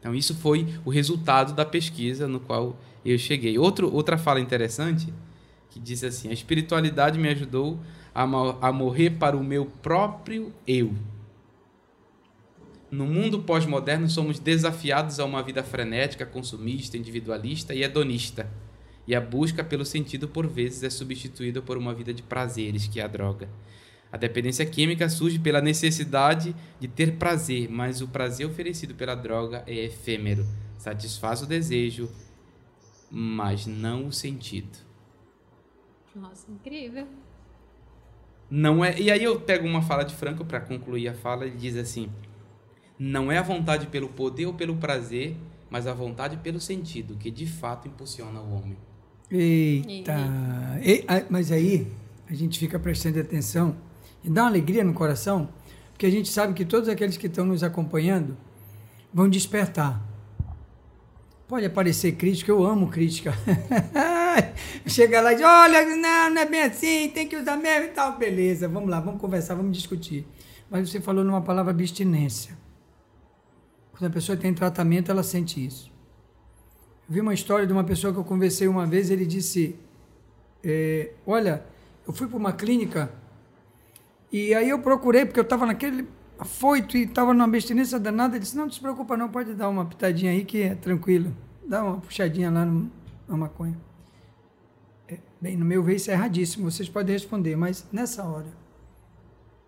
[0.00, 3.58] Então isso foi o resultado da pesquisa no qual eu cheguei.
[3.58, 5.12] Outro, outra fala interessante
[5.68, 7.78] que diz assim: a espiritualidade me ajudou
[8.14, 10.94] a, a morrer para o meu próprio eu
[12.90, 18.50] no mundo pós-moderno, somos desafiados a uma vida frenética, consumista, individualista e hedonista.
[19.06, 23.00] E a busca pelo sentido, por vezes, é substituída por uma vida de prazeres, que
[23.00, 23.48] é a droga.
[24.10, 29.62] A dependência química surge pela necessidade de ter prazer, mas o prazer oferecido pela droga
[29.66, 30.46] é efêmero,
[30.78, 32.10] satisfaz o desejo,
[33.10, 34.78] mas não o sentido.
[36.14, 37.06] Nossa, incrível.
[38.50, 38.98] Não é.
[38.98, 42.10] E aí eu pego uma fala de Franco para concluir a fala, ele diz assim:
[42.98, 45.36] não é a vontade pelo poder ou pelo prazer,
[45.70, 48.76] mas a vontade pelo sentido, que de fato impulsiona o homem.
[49.30, 50.16] Eita!
[50.82, 51.86] E, mas aí
[52.28, 53.76] a gente fica prestando atenção
[54.24, 55.48] e dá uma alegria no coração,
[55.92, 58.36] porque a gente sabe que todos aqueles que estão nos acompanhando
[59.12, 60.02] vão despertar.
[61.46, 63.32] Pode aparecer crítica, eu amo crítica.
[64.86, 67.88] Chega lá e diz: olha, não, não é bem assim, tem que usar mesmo e
[67.88, 68.18] tal.
[68.18, 70.26] Beleza, vamos lá, vamos conversar, vamos discutir.
[70.70, 72.54] Mas você falou numa palavra abstinência.
[73.98, 75.90] Quando a pessoa tem tratamento, ela sente isso.
[77.08, 79.74] Eu vi uma história de uma pessoa que eu conversei uma vez, ele disse:
[80.62, 81.64] é, Olha,
[82.06, 83.12] eu fui para uma clínica
[84.30, 86.06] e aí eu procurei, porque eu estava naquele
[86.38, 88.36] afoito e estava numa abstinência danada.
[88.36, 91.36] Ele disse: Não, não se preocupa, não, pode dar uma pitadinha aí que é tranquilo.
[91.66, 92.88] Dá uma puxadinha lá no,
[93.26, 93.76] na maconha.
[95.08, 96.70] É, bem, no meu ver, isso é erradíssimo.
[96.70, 98.46] Vocês podem responder, mas nessa hora,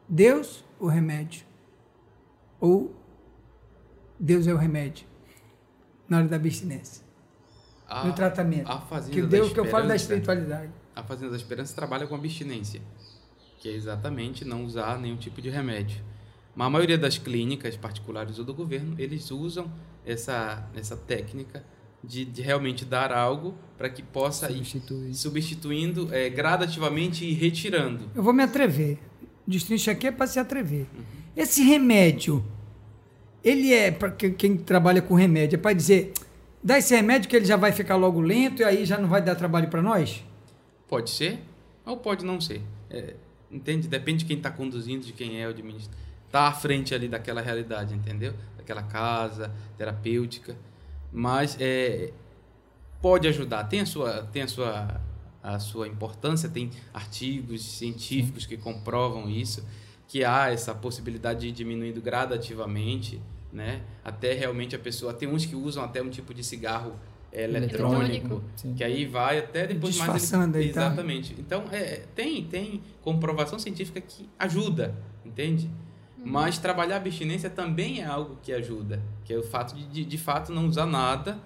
[0.08, 1.44] Deus, o remédio?
[2.60, 2.99] Ou
[4.20, 5.06] Deus é o remédio
[6.06, 7.02] na hora da abstinência.
[7.88, 8.70] A, no tratamento.
[8.70, 10.70] A fazenda que Deus que eu falo da espiritualidade.
[10.94, 12.82] A Fazenda da Esperança trabalha com abstinência,
[13.58, 16.02] que é exatamente não usar nenhum tipo de remédio.
[16.54, 19.72] Mas a maioria das clínicas particulares ou do governo, eles usam
[20.04, 21.64] essa, essa técnica
[22.02, 25.10] de, de realmente dar algo para que possa Substituir.
[25.10, 28.10] ir substituindo é, gradativamente e retirando.
[28.14, 28.98] Eu vou me atrever.
[29.46, 30.86] Destrincha aqui é para se atrever.
[30.94, 31.04] Uhum.
[31.36, 32.44] Esse remédio
[33.42, 36.12] ele é, para quem trabalha com remédio, é para dizer,
[36.62, 39.22] dá esse remédio que ele já vai ficar logo lento e aí já não vai
[39.22, 40.24] dar trabalho para nós?
[40.88, 41.38] Pode ser,
[41.84, 42.62] ou pode não ser.
[42.90, 43.14] É,
[43.50, 43.88] entende?
[43.88, 45.98] Depende de quem está conduzindo, de quem é o administrador.
[46.26, 48.34] Está à frente ali daquela realidade, entendeu?
[48.56, 50.56] Daquela casa terapêutica.
[51.12, 52.12] Mas é,
[53.00, 55.00] pode ajudar, tem a sua, tem a sua,
[55.42, 59.64] a sua importância, tem artigos científicos que comprovam isso
[60.10, 63.82] que há essa possibilidade de ir diminuindo gradativamente, né?
[64.04, 66.96] Até realmente a pessoa tem uns que usam até um tipo de cigarro
[67.32, 68.42] é, eletrônico,
[68.76, 70.42] que aí vai até depois mais ele...
[70.42, 70.86] aí, tá?
[70.86, 71.36] exatamente.
[71.38, 75.70] Então é, tem tem comprovação científica que ajuda, entende?
[76.18, 76.24] Uhum.
[76.26, 80.04] Mas trabalhar a abstinência também é algo que ajuda, que é o fato de de,
[80.04, 81.38] de fato não usar nada,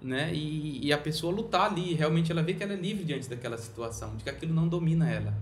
[0.00, 0.32] né?
[0.32, 3.58] E, e a pessoa lutar ali, realmente ela vê que ela é livre diante daquela
[3.58, 5.34] situação, de que aquilo não domina ela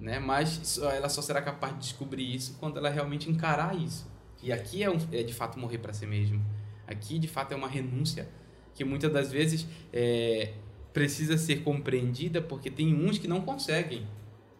[0.00, 0.18] né?
[0.18, 4.10] Mas ela só será capaz de descobrir isso quando ela realmente encarar isso.
[4.42, 6.44] E aqui é, um, é de fato morrer para si mesmo.
[6.86, 8.28] Aqui de fato é uma renúncia
[8.74, 10.54] que muitas das vezes é,
[10.92, 14.06] precisa ser compreendida porque tem uns que não conseguem.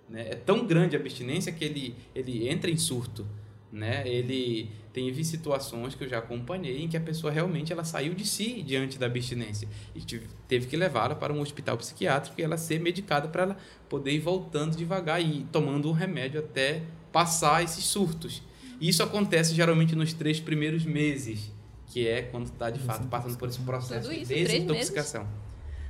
[0.08, 0.28] Né?
[0.30, 3.26] É tão grande a abstinência que ele, ele entra em surto.
[3.72, 4.02] Né?
[4.06, 8.26] Ele teve situações que eu já acompanhei em que a pessoa realmente ela saiu de
[8.26, 10.00] si diante da abstinência e
[10.48, 13.56] teve que levá-la para um hospital psiquiátrico e ela ser medicada para ela
[13.88, 18.42] poder ir voltando devagar e tomando um remédio até passar esses surtos.
[18.80, 21.52] E isso acontece geralmente nos três primeiros meses,
[21.86, 25.28] que é quando está de fato passando por esse processo isso, de desintoxicação.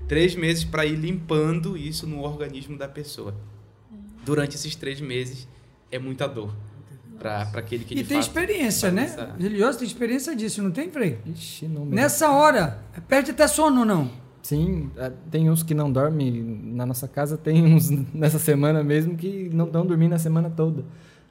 [0.07, 3.35] Três meses para ir limpando isso no organismo da pessoa.
[4.22, 5.49] Durante esses três meses
[5.91, 6.55] é muita dor
[7.21, 9.03] para aquele que E tem experiência, né?
[9.03, 9.35] Essa...
[9.39, 11.18] Religioso tem experiência disso, não tem, Frei?
[11.27, 11.95] Ixi, não mesmo.
[11.95, 14.11] Nessa hora, perde até sono, não?
[14.43, 16.43] Sim, é, tem uns que não dormem
[16.73, 20.83] na nossa casa, tem uns nessa semana mesmo que não estão dormindo a semana toda.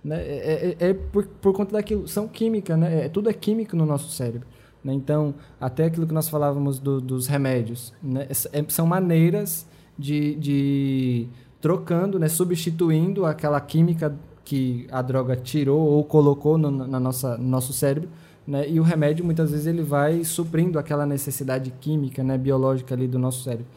[0.03, 0.21] Né?
[0.21, 3.05] É, é, é por, por conta daquilo, são química, né?
[3.05, 4.47] É, tudo é químico no nosso cérebro.
[4.83, 4.93] Né?
[4.93, 8.27] Então, até aquilo que nós falávamos do, dos remédios, né?
[8.29, 9.67] É, são maneiras
[9.97, 11.27] de, de
[11.59, 12.29] trocando, né?
[12.29, 14.15] substituindo aquela química
[14.49, 18.09] que a droga tirou ou colocou no, na nossa, no nosso cérebro,
[18.47, 18.67] né?
[18.67, 23.19] E o remédio muitas vezes ele vai suprindo aquela necessidade química, né, biológica ali do
[23.19, 23.67] nosso cérebro.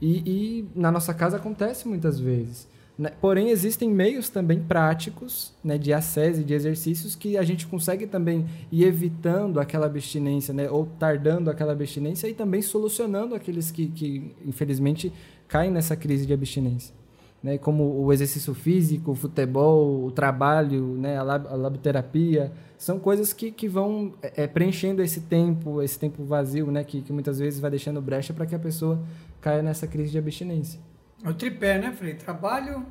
[0.00, 2.68] E, e na nossa casa acontece muitas vezes.
[2.96, 3.10] Né?
[3.20, 8.06] Porém, existem meios também práticos né, de acesso e de exercícios que a gente consegue
[8.06, 13.88] também ir evitando aquela abstinência, né, ou tardando aquela abstinência e também solucionando aqueles que,
[13.88, 15.12] que infelizmente,
[15.48, 17.01] caem nessa crise de abstinência.
[17.42, 23.00] Né, como o exercício físico, o futebol, o trabalho, né, a, lab, a laboterapia, são
[23.00, 27.40] coisas que, que vão é, preenchendo esse tempo, esse tempo vazio, né, que, que muitas
[27.40, 29.02] vezes vai deixando brecha para que a pessoa
[29.40, 30.78] caia nessa crise de abstinência.
[31.24, 32.14] É o tripé, né, Frei?
[32.14, 32.86] Trabalho,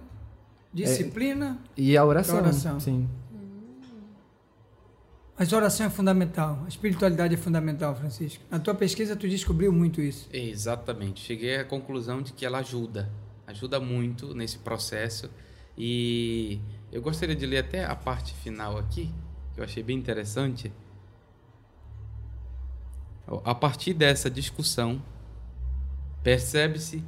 [0.74, 2.38] disciplina é, e a oração.
[2.38, 2.80] A oração.
[2.80, 3.08] Sim.
[5.38, 8.43] Mas a oração é fundamental, a espiritualidade é fundamental, Francisco.
[8.49, 10.30] Na tua pesquisa tu descobriu muito isso.
[10.32, 11.20] Exatamente.
[11.20, 13.10] Cheguei à conclusão de que ela ajuda,
[13.47, 15.29] ajuda muito nesse processo.
[15.77, 16.59] E
[16.91, 19.13] eu gostaria de ler até a parte final aqui,
[19.53, 20.71] que eu achei bem interessante.
[23.45, 25.01] A partir dessa discussão,
[26.21, 27.03] percebe-se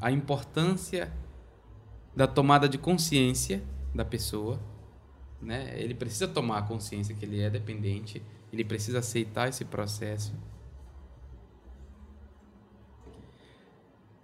[0.00, 1.12] a importância
[2.16, 3.62] da tomada de consciência
[3.94, 4.58] da pessoa,
[5.40, 5.74] né?
[5.78, 8.22] Ele precisa tomar a consciência que ele é dependente,
[8.52, 10.32] ele precisa aceitar esse processo.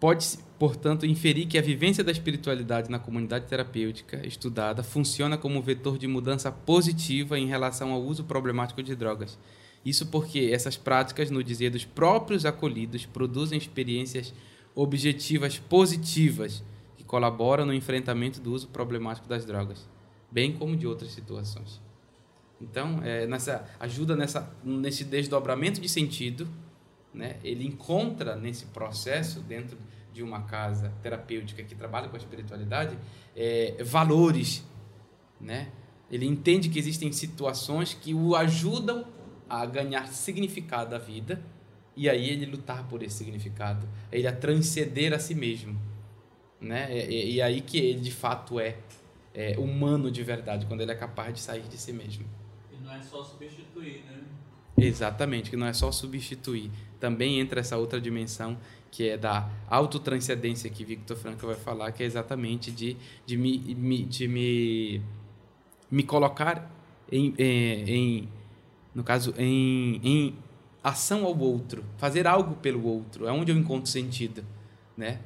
[0.05, 5.97] Pode-se, portanto, inferir que a vivência da espiritualidade na comunidade terapêutica estudada funciona como vetor
[5.97, 9.39] de mudança positiva em relação ao uso problemático de drogas.
[9.83, 14.35] Isso porque essas práticas, no dizer dos próprios acolhidos, produzem experiências
[14.75, 16.63] objetivas positivas
[16.99, 19.89] que colaboram no enfrentamento do uso problemático das drogas,
[20.31, 21.81] bem como de outras situações.
[22.61, 26.47] Então, é, nessa ajuda nessa nesse desdobramento de sentido,
[27.15, 27.37] né?
[27.45, 29.79] Ele encontra nesse processo dentro
[30.13, 32.99] de uma casa terapêutica que trabalha com a espiritualidade
[33.37, 34.65] é, valores,
[35.41, 35.71] né?
[36.11, 39.07] Ele entende que existem situações que o ajudam
[39.49, 41.43] a ganhar significado da vida
[41.97, 45.81] e aí ele lutar por esse significado, ele a transcender a si mesmo,
[46.61, 46.89] né?
[47.09, 48.77] E, e aí que ele de fato é,
[49.33, 52.27] é, humano de verdade, quando ele é capaz de sair de si mesmo.
[52.73, 54.23] E não é só substituir, né?
[54.77, 56.71] Exatamente, que não é só substituir.
[56.99, 58.57] Também entra essa outra dimensão
[58.91, 62.97] que é da autotranscendência que Victor Frankl vai falar, que é exatamente de,
[63.27, 65.03] de, me, de me,
[65.91, 66.71] me colocar
[67.11, 68.29] em, em, em
[68.95, 70.35] no caso, em, em
[70.83, 74.45] ação ao outro, fazer algo pelo outro, é onde eu encontro sentido,
[74.97, 75.19] né?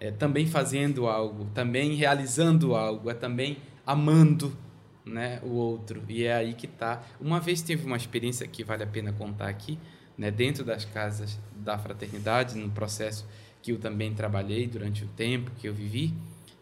[0.00, 4.56] É também fazendo algo, também realizando algo, é também amando,
[5.04, 6.02] né, o outro.
[6.08, 7.04] E é aí que tá.
[7.20, 9.78] Uma vez teve uma experiência que vale a pena contar aqui,
[10.16, 13.26] né, dentro das casas da fraternidade, no processo
[13.62, 16.12] que eu também trabalhei durante o tempo que eu vivi,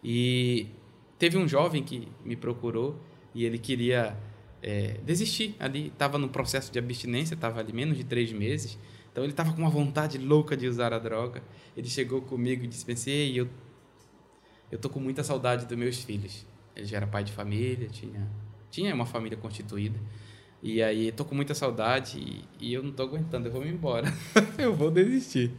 [0.03, 0.67] e
[1.17, 2.99] teve um jovem que me procurou
[3.33, 4.17] e ele queria
[4.61, 5.87] é, desistir ali.
[5.87, 8.77] Estava no processo de abstinência, estava ali menos de três meses.
[9.11, 11.43] Então ele estava com uma vontade louca de usar a droga.
[11.77, 13.47] Ele chegou comigo e disse: Pensei, eu,
[14.71, 16.45] eu tô com muita saudade dos meus filhos.
[16.75, 18.27] Ele já era pai de família, tinha,
[18.69, 19.99] tinha uma família constituída.
[20.61, 23.69] E aí, tô com muita saudade e, e eu não tô aguentando, eu vou me
[23.69, 24.07] embora.
[24.57, 25.51] eu vou desistir.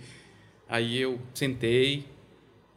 [0.68, 2.06] Aí eu sentei,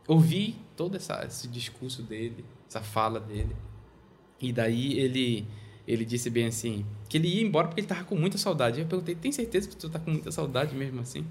[0.07, 3.55] ouvi todo essa, esse discurso dele, essa fala dele.
[4.41, 5.47] E daí ele
[5.88, 8.81] ele disse bem assim, que ele ia embora porque ele estava com muita saudade.
[8.81, 11.25] Eu perguntei, tem certeza que tu está com muita saudade mesmo assim?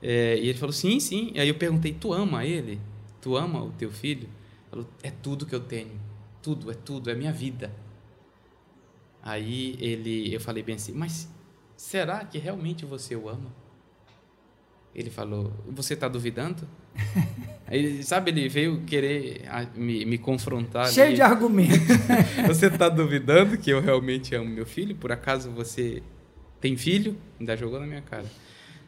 [0.00, 1.30] É, e ele falou, sim, sim.
[1.34, 2.80] E aí eu perguntei, tu ama ele?
[3.20, 4.22] Tu ama o teu filho?
[4.22, 5.92] Ele falou, é tudo que eu tenho.
[6.42, 7.72] Tudo, é tudo, é minha vida.
[9.22, 11.28] Aí ele, eu falei bem assim, mas
[11.76, 13.54] será que realmente você o ama?
[14.94, 16.68] Ele falou, você está duvidando?
[17.66, 20.88] Aí, sabe, ele veio querer me, me confrontar.
[20.88, 21.14] Cheio ali.
[21.16, 21.96] de argumentos.
[22.46, 24.94] você está duvidando que eu realmente amo meu filho?
[24.94, 26.02] Por acaso você
[26.60, 27.16] tem filho?
[27.40, 28.26] Ainda jogou na minha cara.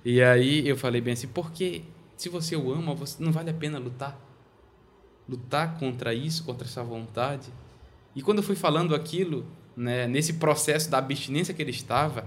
[0.04, 1.82] E aí eu falei bem assim, porque
[2.14, 4.20] se você o ama, você, não vale a pena lutar?
[5.28, 7.48] Lutar contra isso, contra essa vontade?
[8.14, 9.44] E quando eu fui falando aquilo,
[9.76, 12.26] né, nesse processo da abstinência que ele estava,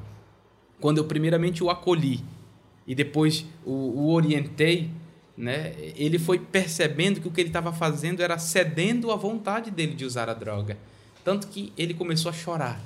[0.79, 2.23] quando eu primeiramente o acolhi
[2.85, 4.91] e depois o, o orientei,
[5.35, 9.93] né, ele foi percebendo que o que ele estava fazendo era cedendo à vontade dele
[9.93, 10.77] de usar a droga.
[11.23, 12.79] Tanto que ele começou a chorar.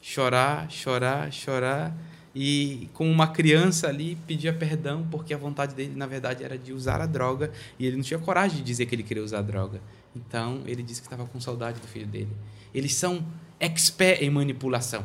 [0.00, 1.94] Chorar, chorar, chorar.
[2.38, 6.70] E como uma criança ali pedia perdão, porque a vontade dele, na verdade, era de
[6.70, 7.50] usar a droga.
[7.78, 9.80] E ele não tinha coragem de dizer que ele queria usar a droga.
[10.14, 12.28] Então, ele disse que estava com saudade do filho dele.
[12.74, 13.24] Eles são
[13.58, 15.02] expert em manipulação.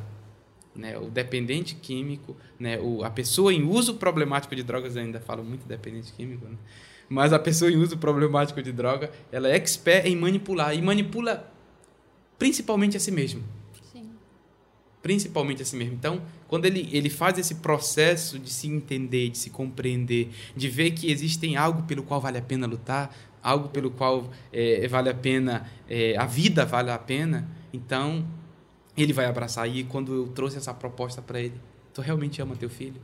[0.75, 5.43] Né, o dependente químico, né, o, a pessoa em uso problemático de drogas, ainda falo
[5.43, 6.55] muito dependente químico, né,
[7.09, 11.49] mas a pessoa em uso problemático de droga, ela é expert em manipular e manipula
[12.39, 13.43] principalmente a si mesmo.
[15.01, 15.93] Principalmente a si mesmo.
[15.93, 20.91] Então, quando ele, ele faz esse processo de se entender, de se compreender, de ver
[20.91, 25.13] que existem algo pelo qual vale a pena lutar, algo pelo qual é, vale a
[25.13, 28.25] pena, é, a vida vale a pena, então
[28.95, 29.67] ele vai abraçar.
[29.67, 31.55] E quando eu trouxe essa proposta para ele,
[31.93, 33.01] tu realmente ama teu filho?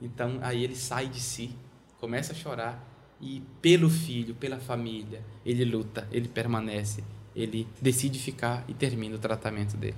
[0.00, 1.50] Então aí ele sai de si,
[1.98, 2.86] começa a chorar
[3.20, 7.02] e pelo filho, pela família, ele luta, ele permanece,
[7.34, 9.96] ele decide ficar e termina o tratamento dele.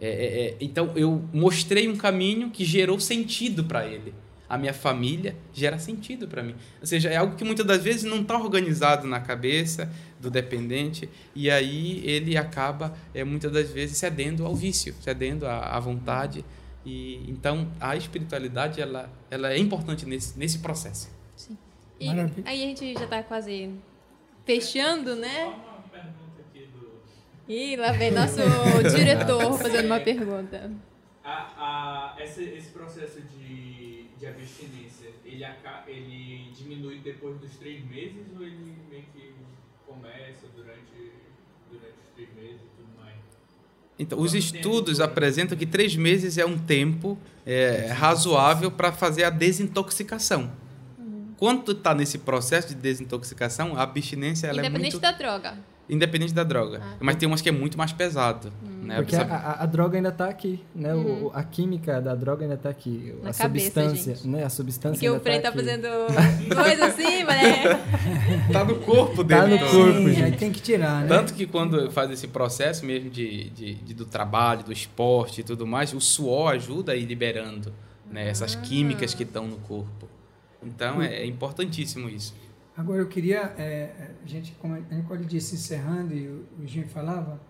[0.00, 4.14] É, é, é então eu mostrei um caminho que gerou sentido para ele
[4.48, 6.54] a minha família gera sentido para mim.
[6.80, 11.08] Ou seja, é algo que muitas das vezes não está organizado na cabeça do dependente
[11.34, 16.44] e aí ele acaba é, muitas das vezes cedendo ao vício, cedendo à, à vontade.
[16.84, 21.10] E então a espiritualidade ela, ela é importante nesse, nesse processo.
[21.36, 21.58] Sim.
[22.00, 23.70] E aí a gente já está quase
[24.46, 25.54] fechando, né?
[27.48, 28.40] Ih, lá vem nosso
[28.94, 30.70] diretor fazendo uma pergunta.
[31.24, 33.78] A, a, esse, esse processo de
[34.18, 35.44] de abstinência, ele,
[35.86, 39.32] ele diminui depois dos três meses ou ele meio que
[39.86, 41.12] começa durante,
[41.70, 43.14] durante os três meses e tudo mais?
[43.98, 49.30] Então, os estudos apresentam que três meses é um tempo é, razoável para fazer a
[49.30, 50.50] desintoxicação.
[50.98, 51.34] Uhum.
[51.36, 54.88] Quando está nesse processo de desintoxicação, a abstinência ela é muito...
[54.88, 55.58] Independente da droga.
[55.88, 56.80] Independente da droga.
[56.82, 56.96] Ah.
[57.00, 58.52] Mas tem umas que é muito mais pesado.
[58.62, 58.78] Hum.
[58.88, 58.96] Né?
[58.96, 60.94] Porque a, a, a, droga ainda está aqui, né?
[60.94, 61.26] Uhum.
[61.26, 63.14] O, a química da droga ainda está aqui.
[63.22, 64.28] Na a cabeça, substância, gente.
[64.28, 64.44] né?
[64.44, 65.88] A substância Porque o Frei tá, tá fazendo
[66.54, 67.74] coisa assim, né?
[68.50, 69.58] tá no corpo dele.
[69.58, 70.38] Tá no corpo, gente.
[70.38, 71.08] Tem que tirar, né?
[71.08, 75.44] Tanto que quando faz esse processo mesmo de, de, de, do trabalho, do esporte e
[75.44, 77.70] tudo mais, o suor ajuda a ir liberando
[78.10, 78.26] né?
[78.26, 78.60] essas ah.
[78.62, 80.08] químicas que estão no corpo.
[80.62, 82.34] Então, é, é importantíssimo isso.
[82.78, 83.90] Agora, eu queria, é,
[84.24, 87.40] a gente, como a Nicole disse, encerrando, e o, o Jim falava,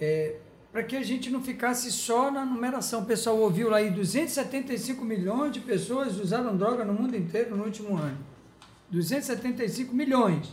[0.00, 0.36] é,
[0.72, 3.02] para que a gente não ficasse só na numeração.
[3.02, 7.62] O pessoal ouviu lá aí, 275 milhões de pessoas usaram droga no mundo inteiro no
[7.62, 8.16] último ano.
[8.90, 10.50] 275 milhões.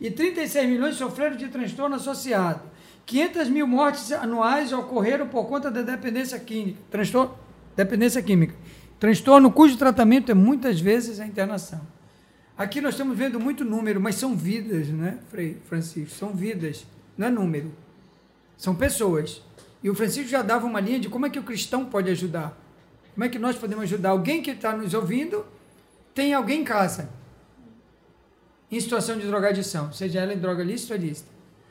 [0.00, 2.62] E 36 milhões sofreram de transtorno associado.
[3.06, 6.80] 500 mil mortes anuais ocorreram por conta da dependência química.
[6.90, 7.38] Transtorno,
[7.76, 8.56] dependência química.
[8.98, 12.01] Transtorno cujo tratamento é muitas vezes a internação.
[12.56, 16.14] Aqui nós estamos vendo muito número, mas são vidas, né, Frei Francisco?
[16.14, 16.86] São vidas,
[17.16, 17.72] não é número.
[18.56, 19.42] São pessoas.
[19.82, 22.56] E o Francisco já dava uma linha de como é que o cristão pode ajudar.
[23.14, 24.10] Como é que nós podemos ajudar?
[24.10, 25.44] Alguém que está nos ouvindo
[26.14, 27.08] tem alguém em casa
[28.72, 31.28] em situação de drogadição, seja ela em droga lícita ou ilícita.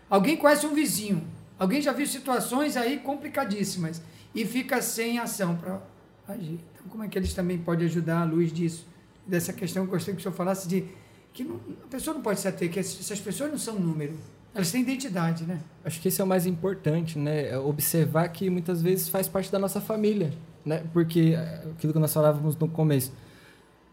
[0.08, 1.28] Alguém conhece um vizinho.
[1.58, 4.00] Alguém já viu situações aí complicadíssimas
[4.36, 5.82] e fica sem ação para
[6.28, 6.60] agir.
[6.74, 8.86] Então, como é que eles também podem ajudar à luz disso?
[9.32, 10.86] Dessa questão gostaria que o senhor falasse de
[11.34, 14.14] que não, a pessoa não pode se ater, que essas pessoas não são número,
[14.54, 15.62] elas têm identidade, né?
[15.84, 17.50] Acho que esse é o mais importante, né?
[17.50, 20.34] É observar que muitas vezes faz parte da nossa família,
[20.66, 20.84] né?
[20.92, 23.14] Porque é, aquilo que nós falávamos no começo,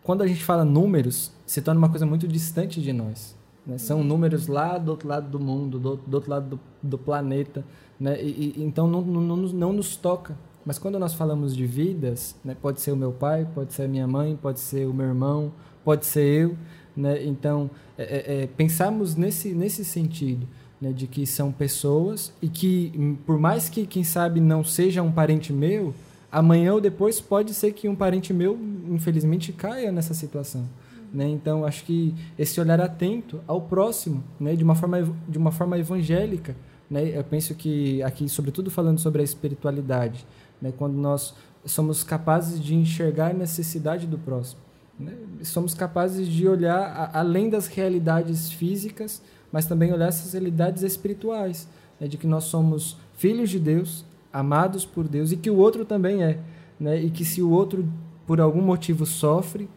[0.03, 3.37] quando a gente fala números, se torna uma coisa muito distante de nós.
[3.65, 3.79] Né?
[3.79, 7.65] São números lá do outro lado do mundo, do, do outro lado do, do planeta,
[8.01, 8.21] né?
[8.21, 10.37] E, e, então não, não, não nos toca.
[10.69, 13.89] Mas quando nós falamos de vidas, né, pode ser o meu pai, pode ser a
[13.89, 15.51] minha mãe, pode ser o meu irmão,
[15.83, 16.59] pode ser eu.
[16.95, 17.25] Né?
[17.25, 20.47] Então, é, é, é, pensarmos nesse, nesse sentido,
[20.79, 25.03] né, de que são pessoas e que, hum, por mais que, quem sabe, não seja
[25.03, 25.95] um parente meu,
[26.31, 28.59] amanhã ou depois pode ser que um parente meu,
[28.91, 30.69] infelizmente, caia nessa situação.
[31.11, 31.31] Né?
[31.31, 35.79] Então, acho que esse olhar atento ao próximo, né, de, uma forma, de uma forma
[35.79, 36.55] evangélica,
[36.91, 37.17] né?
[37.17, 40.27] eu penso que aqui, sobretudo falando sobre a espiritualidade,
[40.61, 40.73] né?
[40.77, 41.35] quando nós
[41.65, 44.61] somos capazes de enxergar a necessidade do próximo.
[44.99, 45.13] Né?
[45.43, 51.69] Somos capazes de olhar a, além das realidades físicas, mas também olhar essas realidades espirituais,
[52.01, 52.09] né?
[52.09, 56.23] de que nós somos filhos de Deus, amados por Deus e que o outro também
[56.23, 56.41] é.
[56.79, 57.01] Né?
[57.01, 57.89] E que se o outro,
[58.27, 59.69] por algum motivo, sofre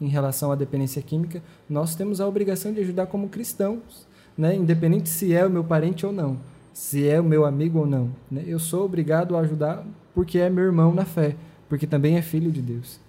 [0.00, 4.54] em relação à dependência química, nós temos a obrigação de ajudar como cristãos, né?
[4.54, 6.38] independente se é o meu parente ou não,
[6.72, 8.10] se é o meu amigo ou não.
[8.30, 8.44] Né?
[8.46, 9.84] Eu sou obrigado a ajudar
[10.20, 11.34] porque é meu irmão na fé,
[11.66, 13.00] porque também é filho de Deus.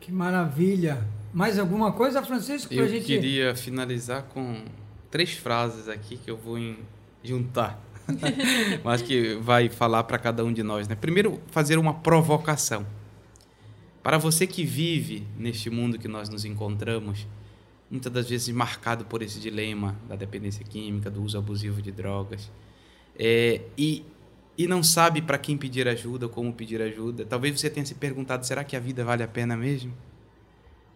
[0.00, 1.06] Que maravilha!
[1.34, 2.72] Mais alguma coisa, Francisco?
[2.72, 3.04] Eu gente...
[3.04, 4.64] queria finalizar com
[5.10, 6.56] três frases aqui que eu vou
[7.22, 7.78] juntar,
[8.82, 10.88] mas que vai falar para cada um de nós.
[10.88, 10.94] Né?
[10.94, 12.86] Primeiro, fazer uma provocação.
[14.02, 17.26] Para você que vive neste mundo que nós nos encontramos,
[17.90, 22.50] muitas das vezes marcado por esse dilema da dependência química, do uso abusivo de drogas,
[23.18, 24.06] é, e
[24.58, 27.24] e não sabe para quem pedir ajuda como pedir ajuda.
[27.24, 29.94] Talvez você tenha se perguntado: será que a vida vale a pena mesmo?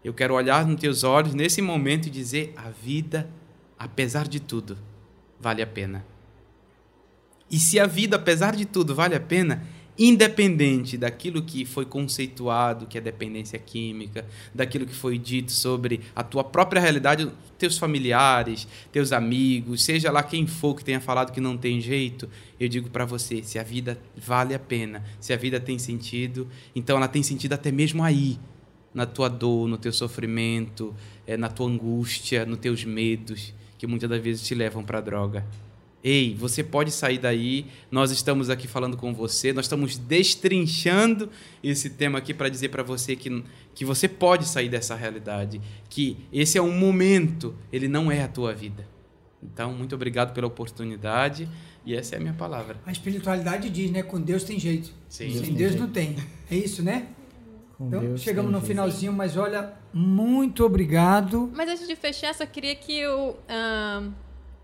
[0.02, 3.30] Eu quero olhar nos teus olhos nesse momento e dizer: a vida,
[3.78, 4.76] apesar de tudo,
[5.38, 6.04] vale a pena.
[7.48, 9.64] E se a vida, apesar de tudo, vale a pena,
[9.98, 16.22] independente daquilo que foi conceituado, que é dependência química, daquilo que foi dito sobre a
[16.22, 21.40] tua própria realidade, teus familiares, teus amigos, seja lá quem for que tenha falado que
[21.40, 22.28] não tem jeito,
[22.58, 26.48] eu digo para você, se a vida vale a pena, se a vida tem sentido,
[26.74, 28.38] então ela tem sentido até mesmo aí,
[28.94, 30.94] na tua dor, no teu sofrimento,
[31.26, 35.00] é, na tua angústia, nos teus medos, que muitas das vezes te levam para a
[35.00, 35.46] droga.
[36.04, 37.66] Ei, você pode sair daí.
[37.90, 41.30] Nós estamos aqui falando com você, nós estamos destrinchando
[41.62, 43.44] esse tema aqui para dizer para você que,
[43.74, 48.28] que você pode sair dessa realidade, que esse é um momento, ele não é a
[48.28, 48.86] tua vida.
[49.42, 51.48] Então, muito obrigado pela oportunidade
[51.84, 52.76] e essa é a minha palavra.
[52.86, 54.02] A espiritualidade diz, né?
[54.02, 54.92] Com Deus tem jeito.
[55.08, 55.32] Sim.
[55.32, 55.84] Sem tem Deus jeito.
[55.84, 56.16] não tem.
[56.50, 57.08] É isso, né?
[57.76, 58.68] Com Então, Deus chegamos no jeito.
[58.68, 61.50] finalzinho, mas olha, muito obrigado.
[61.54, 64.12] Mas antes de fechar, só queria que o ahn,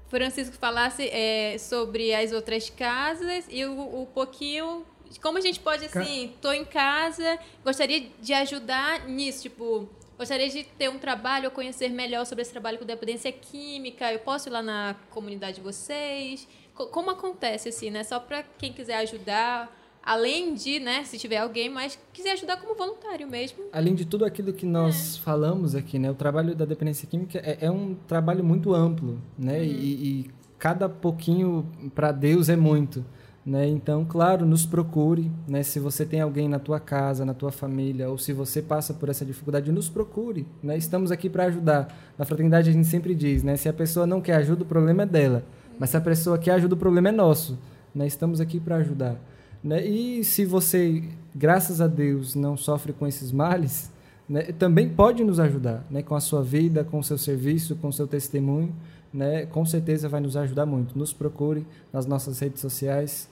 [0.09, 4.85] Francisco falasse é, sobre as outras casas e o, o pouquinho.
[5.23, 9.89] Como a gente pode, assim, tô em casa, gostaria de ajudar nisso, tipo,
[10.19, 14.19] gostaria de ter um trabalho ou conhecer melhor sobre esse trabalho com dependência química, eu
[14.19, 16.47] posso ir lá na comunidade de vocês?
[16.75, 18.05] Co- Como acontece, assim, né?
[18.05, 19.75] Só para quem quiser ajudar,
[20.09, 23.59] além de, né, se tiver alguém, mas quiser ajudar como voluntário mesmo.
[23.73, 25.21] Além de tudo aquilo que nós É.
[25.21, 26.11] falamos aqui, né?
[26.11, 29.59] O trabalho da dependência química é, é um trabalho muito amplo, né?
[29.59, 29.65] Uhum.
[29.65, 33.05] E, e cada pouquinho para Deus é muito,
[33.45, 33.67] né?
[33.69, 35.63] Então, claro, nos procure, né?
[35.63, 39.09] Se você tem alguém na tua casa, na tua família, ou se você passa por
[39.09, 40.77] essa dificuldade, nos procure, né?
[40.77, 42.13] Estamos aqui para ajudar.
[42.19, 43.57] Na fraternidade a gente sempre diz, né?
[43.57, 45.45] Se a pessoa não quer ajuda, o problema é dela.
[45.79, 47.59] Mas se a pessoa quer ajuda, o problema é nosso,
[47.95, 48.07] né?
[48.07, 49.17] Estamos aqui para ajudar.
[49.63, 49.87] Né?
[49.87, 51.03] E se você,
[51.35, 53.91] graças a Deus, não sofre com esses males,
[54.29, 57.89] né, também pode nos ajudar, né, com a sua vida, com o seu serviço, com
[57.89, 58.75] o seu testemunho,
[59.13, 60.99] né, com certeza vai nos ajudar muito.
[60.99, 63.29] Nos procure nas nossas redes sociais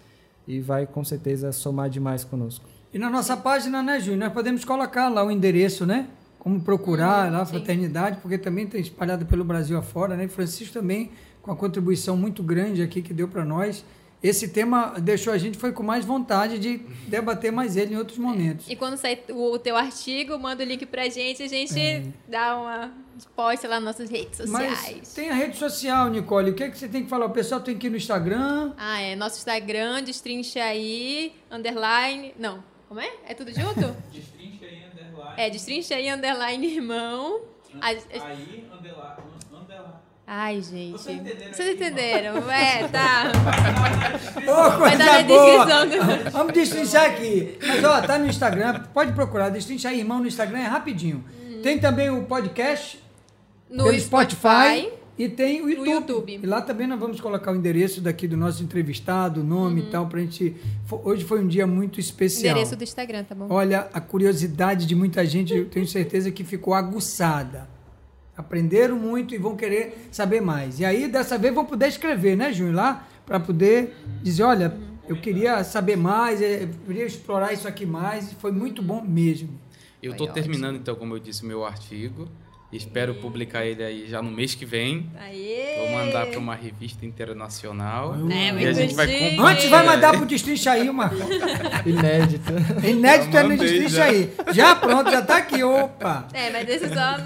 [0.49, 2.65] e vai com certeza somar demais conosco.
[2.93, 6.09] E na nossa página, né, Júnior, nós podemos colocar lá o endereço, né?
[6.39, 10.27] Como procurar lá a fraternidade, porque também tem espalhado pelo Brasil afora, né?
[10.29, 11.11] Francisco também,
[11.43, 13.85] com a contribuição muito grande aqui que deu para nós.
[14.23, 18.19] Esse tema deixou a gente, foi com mais vontade de debater mais ele em outros
[18.19, 18.67] momentos.
[18.69, 22.93] E quando sair o teu artigo, manda o link pra gente, a gente dá uma
[23.35, 24.99] posta lá nas nossas redes sociais.
[24.99, 26.51] Mas tem a rede social, Nicole.
[26.51, 27.27] O que, é que você tem que falar?
[27.27, 28.73] O pessoal tem que ir no Instagram.
[28.77, 29.15] Ah, é.
[29.15, 32.35] Nosso Instagram, destrincha aí, underline.
[32.39, 33.11] Não, como é?
[33.29, 33.81] É tudo junto?
[34.13, 35.35] Destrincha aí, underline.
[35.37, 37.41] é, destrincha aí, underline, irmão.
[37.81, 39.36] Aí, underline.
[40.27, 40.93] Ai, gente.
[40.93, 42.51] Vocês entenderam Vocês aqui, entenderam?
[42.51, 43.33] É, tá.
[44.43, 45.65] Ô, Vai coisa dar na boa!
[45.67, 47.59] descrição do- Vamos destrinchar aqui.
[47.65, 48.81] Mas, ó, tá no Instagram.
[48.93, 49.51] Pode procurar.
[49.51, 51.25] Destrinchar Irmão no Instagram é rapidinho.
[51.63, 53.01] Tem também o podcast
[53.71, 54.01] No Spotify.
[54.81, 54.93] Spotify.
[55.19, 55.91] E tem o YouTube.
[55.91, 56.41] YouTube.
[56.43, 59.87] E lá também nós vamos colocar o endereço daqui do nosso entrevistado, o nome Uhum.
[59.87, 60.55] e tal, pra gente.
[61.05, 62.51] Hoje foi um dia muito especial.
[62.51, 63.47] Endereço do Instagram, tá bom?
[63.49, 67.67] Olha, a curiosidade de muita gente, eu tenho certeza que ficou aguçada.
[68.37, 70.79] Aprenderam muito e vão querer saber mais.
[70.79, 72.75] E aí, dessa vez, vão poder escrever, né, Júnior?
[72.75, 74.77] Lá, para poder dizer: olha,
[75.09, 78.33] eu queria saber mais, eh, eu queria explorar isso aqui mais.
[78.35, 79.59] Foi muito bom mesmo.
[80.03, 82.29] Eu estou terminando, então, como eu disse, o meu artigo.
[82.73, 85.09] Espero publicar ele aí já no mês que vem.
[85.21, 85.77] Aê!
[85.79, 88.15] Vou mandar para uma revista internacional.
[88.29, 89.47] É, e a muito gente vai compartilhar.
[89.47, 91.11] Antes vai mandar pro Destrincha aí uma.
[91.87, 92.53] Inédito.
[92.85, 94.05] Inédito Já é no Destrincha já.
[94.05, 94.33] aí.
[94.53, 95.63] Já pronto, já tá aqui.
[95.63, 96.27] Opa!
[96.33, 97.17] É, mas esse só.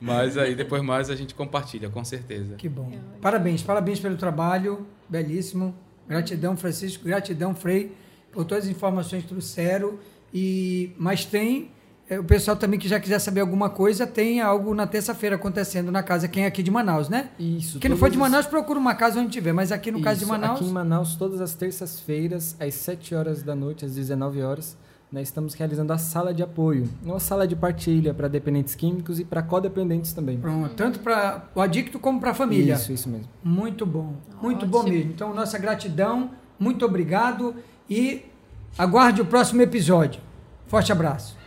[0.00, 2.54] Mas aí depois mais a gente compartilha, com certeza.
[2.56, 2.90] Que bom.
[3.20, 4.86] Parabéns, parabéns pelo trabalho.
[5.08, 5.74] Belíssimo.
[6.08, 7.04] Gratidão, Francisco.
[7.04, 7.92] Gratidão, Frei,
[8.32, 9.98] por todas as informações que trouxeram.
[10.32, 11.70] E, mas tem.
[12.08, 15.90] eh, O pessoal também que já quiser saber alguma coisa, tem algo na terça-feira acontecendo
[15.90, 17.30] na casa, quem é aqui de Manaus, né?
[17.38, 17.78] Isso.
[17.80, 20.00] Quem não for de todas as- Manaus, procura uma casa onde tiver, mas aqui no
[20.00, 20.60] caso de Isso, Manaus.
[20.60, 24.76] Aqui em Manaus, todas as terças-feiras, às 7 horas da noite, às 19 horas,
[25.10, 26.88] nós estamos realizando a sala de apoio.
[27.02, 30.38] Uma sala de partilha para dependentes químicos e para codependentes também.
[30.38, 32.74] Pronto, tanto para o adicto como para a família.
[32.74, 33.28] Isso, isso mesmo.
[33.42, 34.94] Muito bom, muito bom Ótimo.
[34.94, 35.10] mesmo.
[35.12, 37.54] Então, nossa gratidão, muito obrigado
[37.88, 38.26] e
[38.76, 40.20] aguarde o próximo episódio.
[40.66, 41.37] Forte abraço.